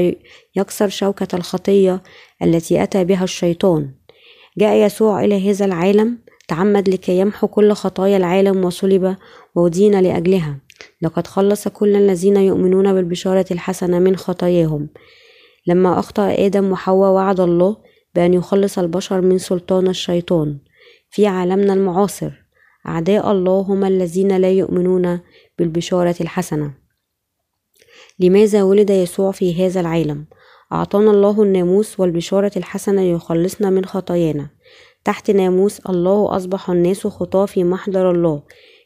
يكسر 0.57 0.89
شوكة 0.89 1.37
الخطية 1.37 2.03
التي 2.43 2.83
أتى 2.83 3.05
بها 3.05 3.25
الشيطان. 3.25 3.98
جاء 4.59 4.77
يسوع 4.87 5.25
إلى 5.25 5.51
هذا 5.51 5.65
العالم 5.65 6.19
تعمد 6.49 6.89
لكي 6.89 7.19
يمحو 7.19 7.49
كل 7.49 7.73
خطايا 7.73 8.17
العالم 8.17 8.65
وصلب 8.65 9.17
ودين 9.55 10.01
لأجلها. 10.01 10.59
لقد 11.03 11.27
خلص 11.27 11.69
كل 11.69 11.97
الذين 11.97 12.37
يؤمنون 12.37 12.95
بالبشارة 12.95 13.47
الحسنة 13.51 13.99
من 13.99 14.17
خطاياهم. 14.17 14.89
لما 15.67 15.99
أخطأ 15.99 16.35
آدم 16.47 16.73
وحواء 16.73 17.11
وعد 17.11 17.41
الله 17.41 17.77
بأن 18.15 18.35
يخلص 18.35 18.79
البشر 18.79 19.21
من 19.21 19.39
سلطان 19.39 19.89
الشيطان. 19.89 20.59
في 21.11 21.27
عالمنا 21.27 21.73
المعاصر 21.73 22.31
أعداء 22.87 23.33
الله 23.33 23.61
هم 23.61 23.85
الذين 23.85 24.37
لا 24.37 24.51
يؤمنون 24.51 25.21
بالبشارة 25.59 26.17
الحسنة. 26.21 26.75
لماذا 28.19 28.63
ولد 28.63 28.91
يسوع 28.91 29.33
في 29.33 29.67
هذا 29.67 29.81
العالم؟ 29.81 30.27
أعطانا 30.73 31.11
الله 31.11 31.43
الناموس 31.43 32.01
والبشارة 32.01 32.53
الحسنة 32.57 33.03
ليخلصنا 33.03 33.71
من 33.71 33.85
خطايانا. 33.85 34.49
تحت 35.05 35.31
ناموس 35.31 35.81
الله 35.81 36.37
أصبح 36.37 36.71
الناس 36.71 37.07
خطاة 37.07 37.47
في 37.47 37.65
محضر 37.65 38.11
الله. 38.11 38.43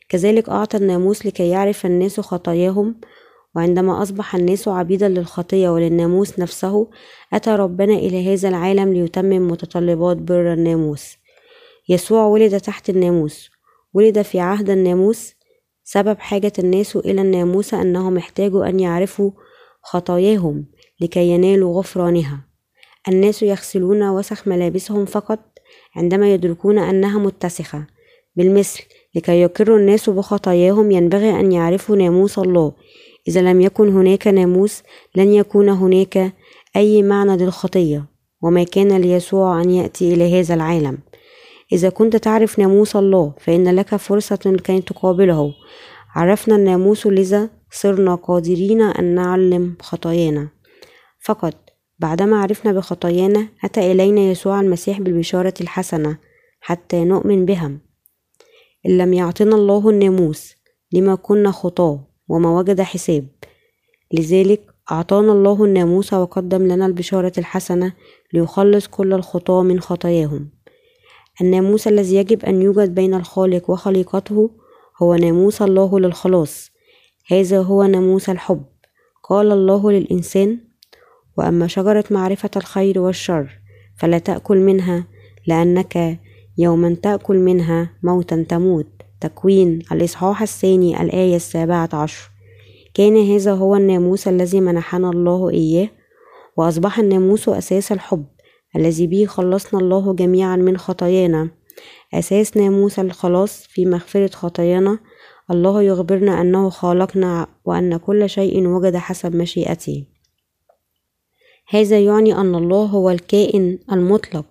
كذلك 0.08 0.48
أعطى 0.48 0.76
الناموس 0.76 1.26
لكي 1.26 1.48
يعرف 1.48 1.86
الناس 1.86 2.20
خطاياهم. 2.20 2.94
وعندما 3.56 4.02
أصبح 4.02 4.34
الناس 4.34 4.68
عبيدا 4.68 5.08
للخطية 5.08 5.68
وللناموس 5.68 6.38
نفسه 6.38 6.90
أتى 7.32 7.50
ربنا 7.50 7.94
إلى 7.94 8.32
هذا 8.34 8.48
العالم 8.48 8.92
ليتمم 8.92 9.48
متطلبات 9.48 10.16
بر 10.16 10.52
الناموس. 10.52 11.16
يسوع 11.88 12.26
ولد 12.26 12.60
تحت 12.60 12.90
الناموس. 12.90 13.50
ولد 13.94 14.22
في 14.22 14.40
عهد 14.40 14.70
الناموس. 14.70 15.34
سبب 15.84 16.18
حاجة 16.18 16.52
الناس 16.58 16.96
إلى 16.96 17.20
الناموس 17.20 17.74
أنهم 17.74 18.16
احتاجوا 18.16 18.68
أن 18.68 18.80
يعرفوا 18.80 19.30
خطاياهم. 19.82 20.64
لكي 21.02 21.28
ينالوا 21.28 21.78
غفرانها. 21.78 22.40
الناس 23.08 23.42
يغسلون 23.42 24.08
وسخ 24.08 24.48
ملابسهم 24.48 25.04
فقط 25.04 25.38
عندما 25.96 26.34
يدركون 26.34 26.78
أنها 26.78 27.18
متسخة. 27.18 27.86
بالمثل 28.36 28.82
لكي 29.14 29.40
يقروا 29.40 29.78
الناس 29.78 30.10
بخطاياهم 30.10 30.90
ينبغي 30.90 31.30
أن 31.40 31.52
يعرفوا 31.52 31.96
ناموس 31.96 32.38
الله. 32.38 32.72
إذا 33.28 33.40
لم 33.40 33.60
يكن 33.60 33.88
هناك 33.88 34.26
ناموس 34.26 34.82
لن 35.14 35.32
يكون 35.32 35.68
هناك 35.68 36.32
أي 36.76 37.02
معنى 37.02 37.36
للخطية 37.36 38.04
وما 38.42 38.64
كان 38.64 38.96
ليسوع 38.96 39.60
أن 39.62 39.70
يأتي 39.70 40.14
إلى 40.14 40.40
هذا 40.40 40.54
العالم. 40.54 40.98
إذا 41.72 41.88
كنت 41.88 42.16
تعرف 42.16 42.58
ناموس 42.58 42.96
الله 42.96 43.34
فإن 43.40 43.74
لك 43.76 43.96
فرصة 43.96 44.38
لكي 44.46 44.80
تقابله. 44.80 45.54
عرفنا 46.14 46.56
الناموس 46.56 47.06
لذا 47.06 47.50
صرنا 47.70 48.14
قادرين 48.14 48.82
أن 48.82 49.04
نعلم 49.14 49.76
خطايانا. 49.80 50.48
فقط 51.24 51.54
بعدما 51.98 52.36
عرفنا 52.42 52.72
بخطايانا 52.72 53.48
أتى 53.64 53.92
إلينا 53.92 54.20
يسوع 54.20 54.60
المسيح 54.60 55.00
بالبشارة 55.00 55.54
الحسنة 55.60 56.18
حتى 56.60 57.04
نؤمن 57.04 57.46
بها 57.46 57.72
إن 58.86 58.98
لم 58.98 59.12
يعطنا 59.14 59.56
الله 59.56 59.90
الناموس 59.90 60.54
لما 60.92 61.14
كنا 61.14 61.50
خطاة 61.50 62.00
وما 62.28 62.58
وجد 62.58 62.80
حساب. 62.80 63.26
لذلك 64.12 64.60
أعطانا 64.92 65.32
الله 65.32 65.64
الناموس 65.64 66.12
وقدم 66.12 66.62
لنا 66.66 66.86
البشارة 66.86 67.32
الحسنة 67.38 67.92
ليخلص 68.32 68.86
كل 68.86 69.12
الخطاة 69.12 69.62
من 69.62 69.80
خطاياهم. 69.80 70.48
الناموس 71.40 71.88
الذي 71.88 72.16
يجب 72.16 72.44
أن 72.44 72.62
يوجد 72.62 72.94
بين 72.94 73.14
الخالق 73.14 73.70
وخليقته 73.70 74.50
هو 75.02 75.14
ناموس 75.14 75.62
الله 75.62 76.00
للخلاص. 76.00 76.70
هذا 77.30 77.62
هو 77.62 77.82
ناموس 77.82 78.28
الحب. 78.28 78.64
قال 79.22 79.52
الله 79.52 79.92
للإنسان 79.92 80.71
وأما 81.38 81.66
شجرة 81.66 82.04
معرفة 82.10 82.50
الخير 82.56 82.98
والشر 82.98 83.58
فلا 83.96 84.18
تأكل 84.18 84.56
منها 84.56 85.04
لأنك 85.46 86.18
يوما 86.58 86.96
تأكل 87.02 87.36
منها 87.36 87.90
موتا 88.02 88.46
تموت. 88.48 88.86
تكوين 89.20 89.78
الإصحاح 89.92 90.42
الثاني 90.42 91.02
الآية 91.02 91.36
السابعة 91.36 91.88
عشر. 91.92 92.30
كان 92.94 93.30
هذا 93.30 93.52
هو 93.52 93.76
الناموس 93.76 94.28
الذي 94.28 94.60
منحنا 94.60 95.10
الله 95.10 95.50
إياه 95.50 95.88
وأصبح 96.56 96.98
الناموس 96.98 97.48
أساس 97.48 97.92
الحب 97.92 98.24
الذي 98.76 99.06
به 99.06 99.26
خلصنا 99.26 99.80
الله 99.80 100.14
جميعا 100.14 100.56
من 100.56 100.76
خطايانا. 100.76 101.50
أساس 102.14 102.56
ناموس 102.56 102.98
الخلاص 102.98 103.66
في 103.66 103.86
مغفرة 103.86 104.30
خطايانا 104.30 104.98
الله 105.50 105.82
يخبرنا 105.82 106.40
أنه 106.40 106.70
خالقنا 106.70 107.46
وأن 107.64 107.96
كل 107.96 108.28
شيء 108.28 108.68
وجد 108.68 108.96
حسب 108.96 109.36
مشيئته. 109.36 110.06
هذا 111.72 112.00
يعني 112.00 112.34
أن 112.34 112.54
الله 112.54 112.84
هو 112.84 113.10
الكائن 113.10 113.78
المطلق 113.92 114.44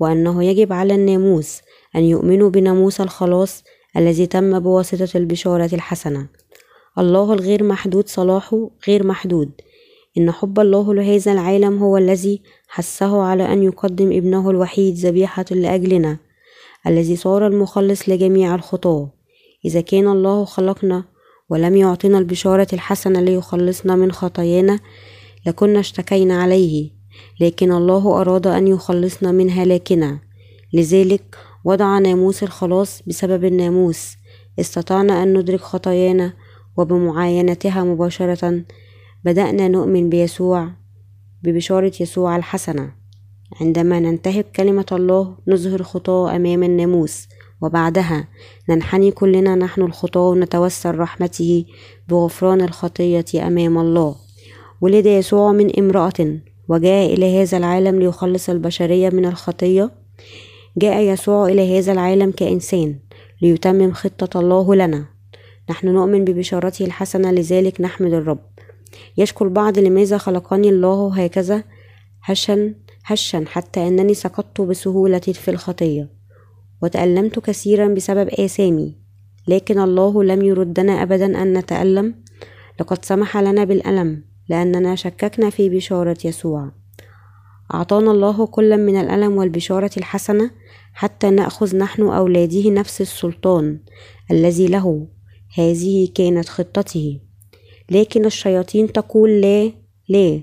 وأنه 0.00 0.44
يجب 0.44 0.72
على 0.72 0.94
الناموس 0.94 1.60
أن 1.96 2.04
يؤمنوا 2.04 2.50
بناموس 2.50 3.00
الخلاص 3.00 3.64
الذي 3.96 4.26
تم 4.26 4.58
بواسطة 4.58 5.18
البشارة 5.18 5.70
الحسنة. 5.72 6.26
الله 6.98 7.32
الغير 7.32 7.62
محدود 7.64 8.08
صلاحه 8.08 8.70
غير 8.88 9.06
محدود. 9.06 9.50
إن 10.18 10.30
حب 10.30 10.60
الله 10.60 10.94
لهذا 10.94 11.32
العالم 11.32 11.78
هو 11.78 11.96
الذي 11.96 12.42
حثه 12.68 13.22
على 13.22 13.52
أن 13.52 13.62
يقدم 13.62 14.12
ابنه 14.12 14.50
الوحيد 14.50 14.94
ذبيحة 14.94 15.46
لأجلنا 15.50 16.18
الذي 16.86 17.16
صار 17.16 17.46
المخلص 17.46 18.08
لجميع 18.08 18.54
الخطاة. 18.54 19.10
إذا 19.64 19.80
كان 19.80 20.08
الله 20.08 20.44
خلقنا 20.44 21.04
ولم 21.50 21.76
يعطنا 21.76 22.18
البشارة 22.18 22.68
الحسنة 22.72 23.20
ليخلصنا 23.20 23.96
من 23.96 24.12
خطايانا 24.12 24.80
لكنا 25.46 25.80
اشتكينا 25.80 26.42
عليه 26.42 26.90
لكن 27.40 27.72
الله 27.72 28.20
أراد 28.20 28.46
أن 28.46 28.66
يخلصنا 28.68 29.32
من 29.32 29.50
هلاكنا. 29.50 30.18
لذلك 30.72 31.36
وضع 31.64 31.98
ناموس 31.98 32.42
الخلاص 32.42 33.02
بسبب 33.06 33.44
الناموس. 33.44 34.16
استطعنا 34.60 35.22
أن 35.22 35.38
ندرك 35.38 35.60
خطايانا 35.60 36.32
وبمعاينتها 36.76 37.84
مباشرة. 37.84 38.62
بدأنا 39.24 39.68
نؤمن 39.68 40.08
بيسوع 40.08 40.70
ببشارة 41.42 41.92
يسوع 42.00 42.36
الحسنة. 42.36 42.92
عندما 43.60 44.00
ننتهك 44.00 44.46
كلمة 44.56 44.86
الله 44.92 45.36
نظهر 45.48 45.82
خطاه 45.82 46.36
أمام 46.36 46.62
الناموس. 46.62 47.28
وبعدها 47.62 48.28
ننحني 48.68 49.10
كلنا 49.10 49.54
نحن 49.54 49.82
الخطاة 49.82 50.28
ونتوسل 50.28 50.98
رحمته 50.98 51.64
بغفران 52.08 52.60
الخطية 52.60 53.46
أمام 53.46 53.78
الله. 53.78 54.25
ولد 54.80 55.06
يسوع 55.06 55.52
من 55.52 55.78
امرأة 55.78 56.38
وجاء 56.68 57.14
إلى 57.14 57.42
هذا 57.42 57.58
العالم 57.58 57.98
ليخلص 57.98 58.50
البشرية 58.50 59.10
من 59.10 59.26
الخطية. 59.26 59.90
جاء 60.78 61.02
يسوع 61.02 61.46
إلى 61.46 61.78
هذا 61.78 61.92
العالم 61.92 62.30
كإنسان 62.30 62.98
ليتمم 63.42 63.92
خطة 63.92 64.40
الله 64.40 64.74
لنا. 64.74 65.04
نحن 65.70 65.88
نؤمن 65.88 66.24
ببشارته 66.24 66.84
الحسنة 66.84 67.30
لذلك 67.30 67.80
نحمد 67.80 68.12
الرب. 68.12 68.46
يشكو 69.16 69.44
البعض 69.44 69.78
لماذا 69.78 70.18
خلقني 70.18 70.68
الله 70.68 71.24
هكذا؟ 71.24 71.64
هشا 72.24 72.74
هشا 73.04 73.44
حتى 73.46 73.88
أنني 73.88 74.14
سقطت 74.14 74.60
بسهولة 74.60 75.18
في 75.18 75.50
الخطية 75.50 76.08
وتألمت 76.82 77.38
كثيرا 77.38 77.88
بسبب 77.88 78.28
آثامي. 78.28 78.96
لكن 79.48 79.78
الله 79.78 80.24
لم 80.24 80.42
يردنا 80.42 81.02
أبدا 81.02 81.42
أن 81.42 81.58
نتألم. 81.58 82.14
لقد 82.80 83.04
سمح 83.04 83.36
لنا 83.36 83.64
بالألم. 83.64 84.22
لأننا 84.48 84.94
شككنا 84.94 85.50
في 85.50 85.68
بشارة 85.68 86.16
يسوع. 86.24 86.70
أعطانا 87.74 88.10
الله 88.10 88.46
كل 88.46 88.76
من 88.76 89.00
الألم 89.00 89.36
والبشارة 89.36 89.90
الحسنة 89.96 90.50
حتى 90.94 91.30
نأخذ 91.30 91.76
نحن 91.76 92.02
أولاده 92.02 92.70
نفس 92.70 93.00
السلطان 93.00 93.78
الذي 94.30 94.66
له. 94.66 95.06
هذه 95.58 96.08
كانت 96.14 96.48
خطته. 96.48 97.20
لكن 97.90 98.24
الشياطين 98.24 98.92
تقول 98.92 99.40
لا 99.40 99.72
لا. 100.08 100.40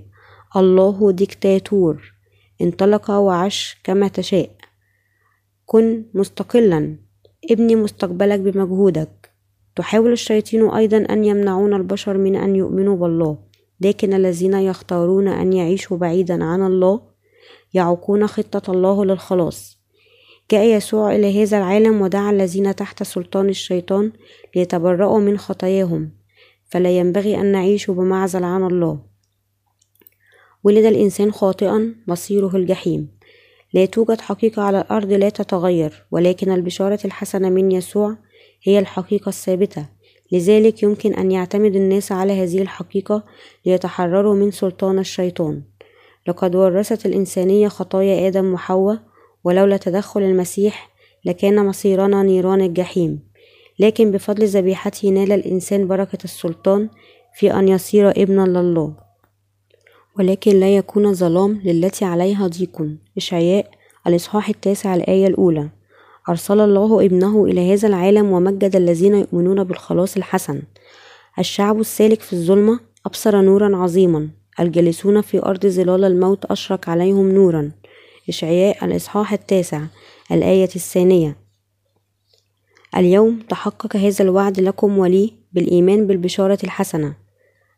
الله 0.55 1.11
ديكتاتور. 1.11 2.13
انطلق 2.61 3.11
وعش 3.11 3.77
كما 3.83 4.07
تشاء. 4.07 4.49
كن 5.65 6.05
مستقلا. 6.13 6.97
ابني 7.51 7.75
مستقبلك 7.75 8.39
بمجهودك. 8.39 9.29
تحاول 9.75 10.11
الشياطين 10.11 10.69
أيضا 10.69 10.97
أن 10.97 11.25
يمنعون 11.25 11.73
البشر 11.73 12.17
من 12.17 12.35
أن 12.35 12.55
يؤمنوا 12.55 12.95
بالله. 12.95 13.52
لكن 13.83 14.13
الذين 14.13 14.53
يختارون 14.53 15.27
أن 15.27 15.53
يعيشوا 15.53 15.97
بعيدا 15.97 16.43
عن 16.43 16.65
الله 16.65 17.01
يعوقون 17.73 18.27
خطة 18.27 18.71
الله 18.71 19.05
للخلاص. 19.05 19.77
جاء 20.51 20.65
يسوع 20.65 21.15
إلى 21.15 21.43
هذا 21.43 21.57
العالم 21.57 22.01
ودعا 22.01 22.31
الذين 22.31 22.75
تحت 22.75 23.03
سلطان 23.03 23.49
الشيطان 23.49 24.11
ليتبرأوا 24.55 25.19
من 25.19 25.37
خطاياهم 25.37 26.11
فلا 26.69 26.97
ينبغي 26.97 27.39
أن 27.39 27.45
نعيش 27.45 27.91
بمعزل 27.91 28.43
عن 28.43 28.63
الله. 28.63 28.99
ولد 30.63 30.85
الإنسان 30.85 31.31
خاطئا 31.31 31.95
مصيره 32.07 32.55
الجحيم. 32.55 33.17
لا 33.73 33.85
توجد 33.85 34.21
حقيقة 34.21 34.61
على 34.61 34.81
الأرض 34.81 35.11
لا 35.11 35.29
تتغير 35.29 36.05
ولكن 36.11 36.51
البشارة 36.51 36.99
الحسنة 37.05 37.49
من 37.49 37.71
يسوع 37.71 38.17
هي 38.63 38.79
الحقيقة 38.79 39.29
الثابتة. 39.29 39.89
لذلك 40.31 40.83
يمكن 40.83 41.13
أن 41.13 41.31
يعتمد 41.31 41.75
الناس 41.75 42.11
على 42.11 42.43
هذه 42.43 42.61
الحقيقة 42.61 43.23
ليتحرروا 43.65 44.35
من 44.35 44.51
سلطان 44.51 44.99
الشيطان. 44.99 45.61
لقد 46.27 46.55
ورثت 46.55 47.05
الإنسانية 47.05 47.67
خطايا 47.67 48.27
آدم 48.27 48.53
وحواء 48.53 48.99
ولولا 49.43 49.77
تدخل 49.77 50.21
المسيح 50.21 50.89
لكان 51.25 51.65
مصيرنا 51.65 52.23
نيران 52.23 52.61
الجحيم. 52.61 53.19
لكن 53.79 54.11
بفضل 54.11 54.47
ذبيحته 54.47 55.09
نال 55.09 55.31
الإنسان 55.31 55.87
بركة 55.87 56.17
السلطان 56.23 56.89
في 57.35 57.53
أن 57.53 57.67
يصير 57.67 58.09
ابنا 58.09 58.59
لله. 58.59 58.95
ولكن 60.19 60.59
لا 60.59 60.75
يكون 60.75 61.13
ظلام 61.13 61.61
للتي 61.63 62.05
عليها 62.05 62.47
ضيق. 62.47 62.87
إشعياء 63.17 63.71
الإصحاح 64.07 64.49
التاسع 64.49 64.95
الآية 64.95 65.27
الأولى. 65.27 65.69
أرسل 66.29 66.59
الله 66.59 67.05
ابنه 67.05 67.45
إلى 67.45 67.73
هذا 67.73 67.87
العالم 67.87 68.31
ومجد 68.31 68.75
الذين 68.75 69.15
يؤمنون 69.15 69.63
بالخلاص 69.63 70.17
الحسن. 70.17 70.61
الشعب 71.39 71.79
السالك 71.79 72.21
في 72.21 72.33
الظلمة 72.33 72.79
أبصر 73.05 73.41
نورا 73.41 73.77
عظيما. 73.77 74.29
الجالسون 74.59 75.21
في 75.21 75.45
أرض 75.45 75.65
ظلال 75.65 76.03
الموت 76.03 76.45
أشرق 76.45 76.89
عليهم 76.89 77.31
نورا. 77.31 77.71
إشعياء 78.29 78.85
الإصحاح 78.85 79.33
التاسع 79.33 79.81
الآية 80.31 80.69
الثانية. 80.75 81.37
اليوم 82.97 83.39
تحقق 83.49 83.95
هذا 83.97 84.23
الوعد 84.23 84.59
لكم 84.59 84.97
ولي 84.97 85.33
بالإيمان 85.53 86.07
بالبشارة 86.07 86.59
الحسنة. 86.63 87.13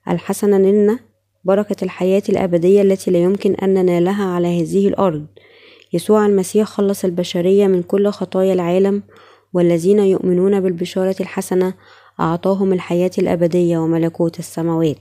الحسنة 0.08 0.58
لنا 0.58 0.99
بركة 1.43 1.84
الحياة 1.84 2.23
الأبدية 2.29 2.81
التي 2.81 3.12
لا 3.12 3.19
يمكن 3.19 3.55
أن 3.55 3.73
ننالها 3.73 4.25
على 4.25 4.62
هذه 4.62 4.88
الأرض. 4.88 5.25
يسوع 5.95 6.25
المسيح 6.25 6.67
خلص 6.67 7.05
البشرية 7.05 7.67
من 7.67 7.84
كل 7.84 8.10
خطايا 8.10 8.53
العالم 8.53 9.03
والذين 9.53 9.99
يؤمنون 9.99 10.60
بالبشارة 10.60 11.15
الحسنة 11.19 11.73
أعطاهم 12.19 12.73
الحياة 12.73 13.12
الأبدية 13.17 13.77
وملكوت 13.77 14.39
السماوات. 14.39 14.97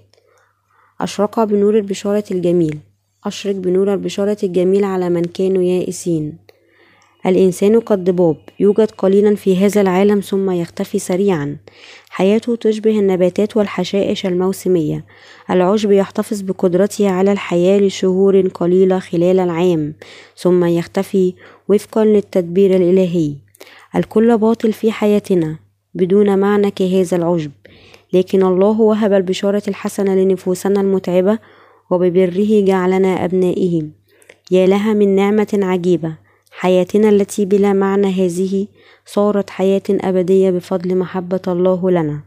أشرق 1.00 1.44
بنور 1.44 1.76
البشارة 1.76 2.24
الجميل. 2.30 2.78
أشرق 3.24 3.54
بنور 3.54 3.94
البشارة 3.94 4.38
الجميل 4.42 4.85
على 4.85 5.11
من 5.11 5.22
كانوا 5.22 5.62
يائسين. 5.62 6.43
الإنسان 7.26 7.80
كالضباب 7.80 8.37
يوجد 8.60 8.90
قليلا 8.90 9.34
في 9.34 9.56
هذا 9.56 9.80
العالم 9.80 10.20
ثم 10.20 10.50
يختفي 10.50 10.98
سريعا. 10.98 11.56
حياته 12.10 12.56
تشبه 12.56 12.98
النباتات 12.98 13.56
والحشائش 13.56 14.26
الموسمية. 14.26 15.04
العشب 15.50 15.90
يحتفظ 15.90 16.40
بقدرته 16.40 17.10
على 17.10 17.32
الحياة 17.32 17.78
لشهور 17.78 18.40
قليلة 18.40 18.98
خلال 18.98 19.40
العام 19.40 19.94
ثم 20.37 20.64
يختفي 20.64 21.34
وفقا 21.68 22.04
للتدبير 22.04 22.76
الإلهي. 22.76 23.34
الكل 23.96 24.38
باطل 24.38 24.72
في 24.72 24.92
حياتنا 24.92 25.56
بدون 25.94 26.38
معنى 26.38 26.70
كهذا 26.70 27.16
العشب. 27.16 27.50
لكن 28.12 28.42
الله 28.42 28.80
وهب 28.80 29.12
البشارة 29.12 29.62
الحسنة 29.68 30.14
لنفوسنا 30.14 30.80
المتعبة 30.80 31.38
وببره 31.90 32.60
جعلنا 32.60 33.24
أبنائه. 33.24 33.82
يا 34.50 34.66
لها 34.66 34.92
من 34.92 35.14
نعمة 35.14 35.58
عجيبة. 35.62 36.23
حياتنا 36.58 37.08
التي 37.08 37.44
بلا 37.44 37.72
معنى 37.72 38.06
هذه 38.06 38.66
صارت 39.06 39.50
حياة 39.50 39.82
أبدية 39.90 40.50
بفضل 40.50 40.96
محبة 40.96 41.40
الله 41.48 41.90
لنا. 41.90 42.20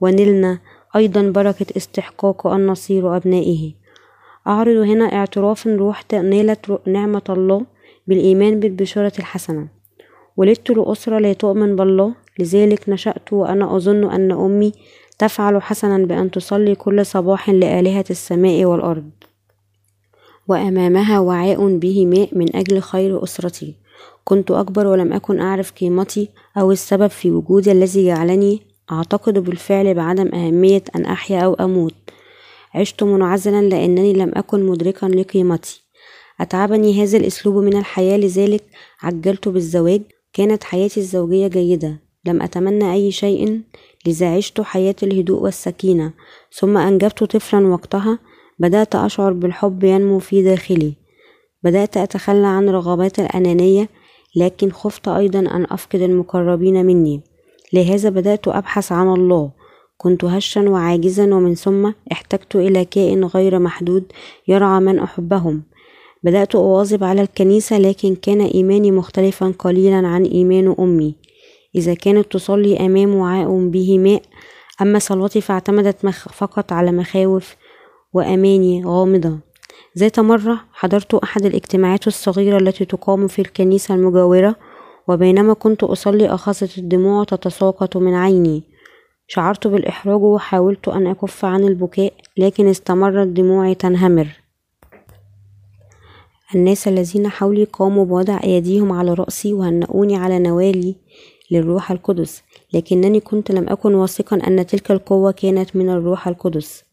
ونلنا 0.00 0.58
أيضا 0.96 1.22
بركة 1.22 1.66
استحقاق 1.76 2.46
أن 2.46 2.66
نصير 2.66 3.16
أبنائه. 3.16 3.72
أعرض 4.46 4.76
هنا 4.76 5.04
اعتراف 5.04 5.66
روح 5.66 6.02
نالت 6.12 6.80
نعمة 6.86 7.22
الله 7.28 7.66
بالإيمان 8.06 8.60
بالبشارة 8.60 9.12
الحسنة. 9.18 9.68
ولدت 10.36 10.70
لأسرة 10.70 11.18
لا 11.18 11.32
تؤمن 11.32 11.76
بالله 11.76 12.14
لذلك 12.38 12.88
نشأت 12.88 13.32
وأنا 13.32 13.76
أظن 13.76 14.10
أن 14.10 14.32
أمي 14.32 14.72
تفعل 15.18 15.62
حسنا 15.62 16.06
بأن 16.06 16.30
تصلي 16.30 16.74
كل 16.74 17.06
صباح 17.06 17.50
لآلهة 17.50 18.04
السماء 18.10 18.64
والأرض. 18.64 19.10
وأمامها 20.48 21.18
وعاء 21.18 21.76
به 21.76 22.06
ماء 22.06 22.28
من 22.32 22.56
أجل 22.56 22.80
خير 22.80 23.24
أسرتي. 23.24 23.74
كنت 24.24 24.50
أكبر 24.50 24.86
ولم 24.86 25.12
أكن 25.12 25.40
أعرف 25.40 25.72
قيمتي 25.72 26.28
أو 26.56 26.72
السبب 26.72 27.06
في 27.06 27.30
وجودي 27.30 27.72
الذي 27.72 28.06
جعلني 28.06 28.60
أعتقد 28.92 29.38
بالفعل 29.38 29.94
بعدم 29.94 30.34
أهمية 30.34 30.82
أن 30.96 31.04
أحيا 31.04 31.40
أو 31.40 31.54
أموت. 31.54 31.94
عشت 32.74 33.02
منعزلا 33.02 33.62
لأنني 33.62 34.12
لم 34.12 34.32
أكن 34.34 34.66
مدركا 34.66 35.06
لقيمتي. 35.06 35.82
أتعبني 36.40 37.02
هذا 37.02 37.18
الأسلوب 37.18 37.56
من 37.64 37.76
الحياة 37.76 38.16
لذلك 38.16 38.64
عجلت 39.02 39.48
بالزواج. 39.48 40.02
كانت 40.32 40.64
حياتي 40.64 41.00
الزوجية 41.00 41.46
جيدة. 41.46 42.00
لم 42.24 42.42
أتمنى 42.42 42.92
أي 42.92 43.10
شيء 43.10 43.60
لذا 44.06 44.36
عشت 44.36 44.60
حياة 44.60 44.96
الهدوء 45.02 45.42
والسكينة. 45.42 46.12
ثم 46.52 46.76
أنجبت 46.76 47.24
طفلا 47.24 47.66
وقتها 47.66 48.18
بدأت 48.58 48.94
أشعر 48.94 49.32
بالحب 49.32 49.84
ينمو 49.84 50.18
في 50.18 50.42
داخلي. 50.42 50.94
بدأت 51.62 51.96
أتخلى 51.96 52.46
عن 52.46 52.68
رغبات 52.68 53.18
الأنانية 53.18 53.88
لكن 54.36 54.70
خفت 54.70 55.08
أيضا 55.08 55.38
أن 55.38 55.66
أفقد 55.70 56.00
المقربين 56.00 56.86
مني. 56.86 57.20
لهذا 57.72 58.08
بدأت 58.08 58.48
أبحث 58.48 58.92
عن 58.92 59.08
الله. 59.08 59.50
كنت 59.96 60.24
هشا 60.24 60.70
وعاجزا 60.70 61.34
ومن 61.34 61.54
ثم 61.54 61.90
احتجت 62.12 62.56
إلى 62.56 62.84
كائن 62.84 63.24
غير 63.24 63.58
محدود 63.58 64.04
يرعى 64.48 64.80
من 64.80 64.98
أحبهم. 64.98 65.62
بدأت 66.24 66.54
أواظب 66.54 67.04
على 67.04 67.22
الكنيسة 67.22 67.78
لكن 67.78 68.14
كان 68.14 68.40
إيماني 68.40 68.90
مختلفا 68.90 69.54
قليلا 69.58 70.06
عن 70.06 70.24
إيمان 70.24 70.74
أمي. 70.78 71.14
إذا 71.74 71.94
كانت 71.94 72.32
تصلي 72.32 72.76
أمام 72.76 73.14
وعاء 73.14 73.68
به 73.68 73.98
ماء 73.98 74.22
أما 74.82 74.98
صلاتي 74.98 75.40
فاعتمدت 75.40 76.06
فقط 76.10 76.72
على 76.72 76.92
مخاوف 76.92 77.56
وأماني 78.12 78.84
غامضة. 78.84 79.38
ذات 79.98 80.20
مرة 80.20 80.60
حضرت 80.72 81.14
أحد 81.14 81.44
الاجتماعات 81.44 82.06
الصغيرة 82.06 82.58
التي 82.58 82.84
تقام 82.84 83.26
في 83.26 83.38
الكنيسة 83.38 83.94
المجاورة 83.94 84.56
وبينما 85.08 85.54
كنت 85.54 85.84
أصلي 85.84 86.28
أخذت 86.28 86.78
الدموع 86.78 87.24
تتساقط 87.24 87.96
من 87.96 88.14
عيني. 88.14 88.62
شعرت 89.28 89.66
بالإحراج 89.66 90.22
وحاولت 90.22 90.88
أن 90.88 91.06
أكف 91.06 91.44
عن 91.44 91.64
البكاء 91.64 92.12
لكن 92.36 92.68
استمرت 92.68 93.28
دموعي 93.28 93.74
تنهمر. 93.74 94.28
الناس 96.54 96.88
الذين 96.88 97.28
حولي 97.28 97.64
قاموا 97.64 98.04
بوضع 98.04 98.40
أيديهم 98.44 98.92
على 98.92 99.14
رأسي 99.14 99.52
وهنؤوني 99.52 100.16
على 100.16 100.38
نوالي 100.38 100.96
للروح 101.50 101.90
القدس 101.90 102.42
لكنني 102.74 103.20
كنت 103.20 103.50
لم 103.50 103.68
أكن 103.68 103.94
واثقا 103.94 104.36
أن 104.46 104.66
تلك 104.66 104.90
القوة 104.90 105.32
كانت 105.32 105.76
من 105.76 105.90
الروح 105.90 106.28
القدس. 106.28 106.84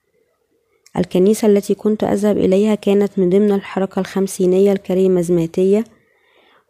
الكنيسة 0.97 1.47
التي 1.47 1.75
كنت 1.75 2.03
أذهب 2.03 2.37
إليها 2.37 2.75
كانت 2.75 3.19
من 3.19 3.29
ضمن 3.29 3.51
الحركة 3.51 3.99
الخمسينية 3.99 4.71
الكاريزماتية 4.71 5.83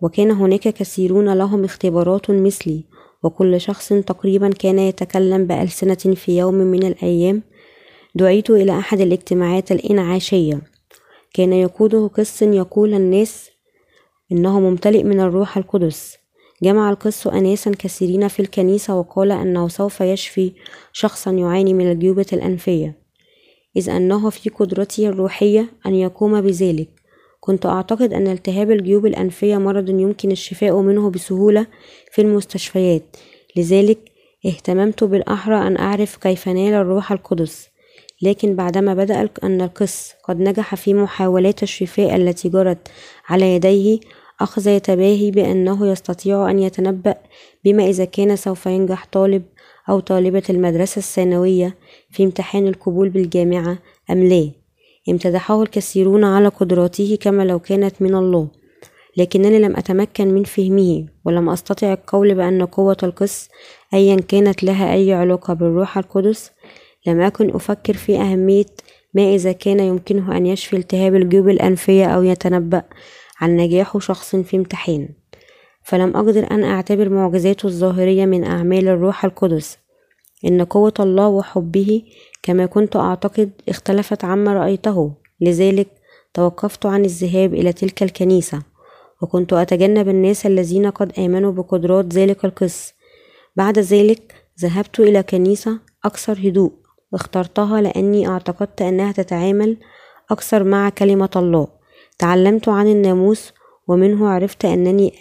وكان 0.02 0.32
هناك 0.32 0.60
كثيرون 0.60 1.34
لهم 1.34 1.64
اختبارات 1.64 2.32
مثلي 2.32 2.84
وكل 3.24 3.62
شخص 3.62 3.90
تقريبا 3.90 4.50
كان 4.50 4.80
يتكلم 4.80 5.46
بألسنة 5.46 6.16
في 6.16 6.38
يوم 6.38 6.54
من 6.54 6.84
الأيام. 6.84 7.42
دعيت 8.16 8.50
إلى 8.50 8.80
أحد 8.80 9.02
الاجتماعات 9.02 9.72
الإنعاشية. 9.72 10.62
كان 11.34 11.54
يقوده 11.54 12.08
قس 12.08 12.42
يقول 12.42 12.94
الناس 12.94 13.50
إنه 14.32 14.60
ممتلئ 14.60 15.04
من 15.04 15.20
الروح 15.20 15.58
القدس. 15.58 16.18
جمع 16.64 16.90
القس 16.90 17.28
أناسا 17.28 17.72
كثيرين 17.72 18.28
في 18.28 18.40
الكنيسة 18.40 18.96
وقال 18.96 19.32
أنه 19.32 19.68
سوف 19.68 20.02
يشفي 20.02 20.54
شخصا 20.94 21.32
يعاني 21.32 21.74
من 21.74 21.92
الجيوبة 21.92 22.26
الأنفية. 22.34 22.99
إذ 23.76 23.90
أنه 23.90 24.30
في 24.30 24.50
قدرته 24.50 25.08
الروحية 25.08 25.66
أن 25.86 25.96
يقوم 25.96 26.42
بذلك. 26.42 26.90
كنت 27.40 27.66
أعتقد 27.66 28.14
أن 28.14 28.28
التهاب 28.28 28.72
الجيوب 28.72 29.06
الأنفية 29.06 29.58
مرض 29.58 29.90
يمكن 29.90 30.32
الشفاء 30.32 30.82
منه 30.82 31.10
بسهولة 31.10 31.68
في 32.12 32.22
المستشفيات. 32.22 33.04
لذلك 33.56 34.00
اهتممت 34.46 35.04
بالأحرى 35.04 35.68
أن 35.68 35.78
أعرف 35.78 36.18
كيف 36.18 36.48
نال 36.48 36.74
الروح 36.74 37.12
القدس. 37.12 37.70
لكن 38.22 38.56
بعدما 38.56 38.94
بدأ 38.94 39.30
أن 39.44 39.62
القس 39.62 40.14
قد 40.24 40.40
نجح 40.40 40.76
في 40.76 40.94
محاولات 40.94 41.64
الشفاء 41.64 42.16
التي 42.16 42.50
جرت 42.50 42.88
على 43.30 43.56
يديه 43.56 44.00
أخذ 44.42 44.68
يتباهي 44.68 45.32
بأنه 45.32 45.88
يستطيع 45.88 46.50
أن 46.50 46.60
يتنبأ 46.60 47.16
بما 47.66 47.90
إذا 47.90 48.06
كان 48.06 48.36
سوف 48.36 48.66
ينجح 48.66 49.06
طالب 49.12 49.44
أو 49.90 50.00
طالبة 50.00 50.44
المدرسة 50.50 51.00
الثانوية 51.00 51.76
في 52.12 52.24
امتحان 52.24 52.68
القبول 52.68 53.10
بالجامعة 53.10 53.78
أم 54.12 54.24
لا؟ 54.24 54.52
امتدحه 55.10 55.62
الكثيرون 55.64 56.24
على 56.24 56.48
قدراته 56.48 57.18
كما 57.22 57.44
لو 57.44 57.60
كانت 57.60 58.02
من 58.02 58.16
الله 58.16 58.48
لكنني 59.18 59.60
لم 59.60 59.76
أتمكن 59.76 60.28
من 60.28 60.44
فهمه 60.44 61.06
ولم 61.26 61.50
أستطع 61.50 61.94
القول 61.94 62.36
بأن 62.36 62.66
قوة 62.66 62.98
القس 63.04 63.50
أيا 63.94 64.16
كانت 64.16 64.64
لها 64.64 64.94
أي 64.94 65.14
علاقة 65.14 65.54
بالروح 65.54 65.98
القدس. 65.98 66.52
لم 67.08 67.22
أكن 67.22 67.56
أفكر 67.56 67.94
في 67.94 68.18
أهمية 68.18 68.66
ما 69.14 69.36
إذا 69.36 69.52
كان 69.52 69.80
يمكنه 69.80 70.38
أن 70.38 70.46
يشفي 70.46 70.76
التهاب 70.76 71.16
الجيوب 71.16 71.50
الأنفية 71.50 72.06
أو 72.06 72.24
يتنبأ 72.24 72.84
عن 73.40 73.58
نجاح 73.58 73.98
شخص 73.98 74.36
في 74.36 74.58
امتحان. 74.58 75.10
فلم 75.90 76.18
أقدر 76.18 76.52
أن 76.52 76.64
أعتبر 76.64 77.10
معجزاته 77.10 77.66
الظاهرية 77.66 78.26
من 78.26 78.44
أعمال 78.44 78.88
الروح 78.88 79.26
القدس. 79.26 79.78
إن 80.46 80.64
قوة 80.64 80.94
الله 81.00 81.28
وحبه 81.28 82.04
كما 82.44 82.66
كنت 82.66 82.96
أعتقد 82.96 83.52
اختلفت 83.70 84.26
عما 84.26 84.54
رأيته 84.54 85.14
لذلك 85.42 85.88
توقفت 86.34 86.86
عن 86.86 87.06
الذهاب 87.06 87.54
إلى 87.54 87.74
تلك 87.74 88.04
الكنيسة. 88.04 88.62
وكنت 89.22 89.54
أتجنب 89.54 90.10
الناس 90.10 90.46
الذين 90.46 90.90
قد 90.90 91.20
آمنوا 91.20 91.52
بقدرات 91.52 92.14
ذلك 92.14 92.46
القس. 92.46 92.94
بعد 93.56 93.80
ذلك 93.80 94.34
ذهبت 94.62 95.00
إلى 95.00 95.24
كنيسة 95.24 95.80
أكثر 96.06 96.34
هدوء 96.34 96.72
واخترتها 97.12 97.82
لأني 97.82 98.28
أعتقدت 98.28 98.82
أنها 98.82 99.12
تتعامل 99.12 99.78
أكثر 100.32 100.64
مع 100.64 100.90
كلمة 100.90 101.30
الله. 101.36 101.68
تعلمت 102.20 102.70
عن 102.70 102.88
الناموس 102.88 103.54
ومنه 103.88 104.30
عرفت 104.30 104.66
أنني 104.66 105.14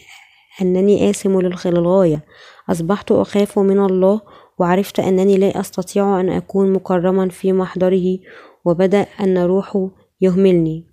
أنني 0.63 1.11
آثم 1.11 1.41
للغاية 1.41 2.25
أصبحت 2.71 3.13
أخاف 3.13 3.59
من 3.59 3.85
الله 3.85 4.21
وعرفت 4.59 5.01
أنني 5.01 5.37
لا 5.37 5.61
أستطيع 5.61 6.21
أن 6.21 6.29
أكون 6.31 6.73
مكرما 6.73 7.29
في 7.29 7.53
محضره 7.53 8.19
وبدأ 8.65 9.07
أن 9.21 9.39
روحه 9.39 9.89
يهملني. 10.21 10.85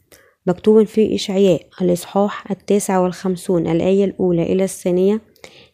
مكتوب 0.47 0.83
في 0.83 1.15
إشعياء 1.15 1.61
الإصحاح 1.81 2.51
التاسع 2.51 2.99
والخمسون 2.99 3.67
الآية 3.67 4.05
الأولى 4.05 4.43
إلى 4.43 4.63
الثانية 4.63 5.21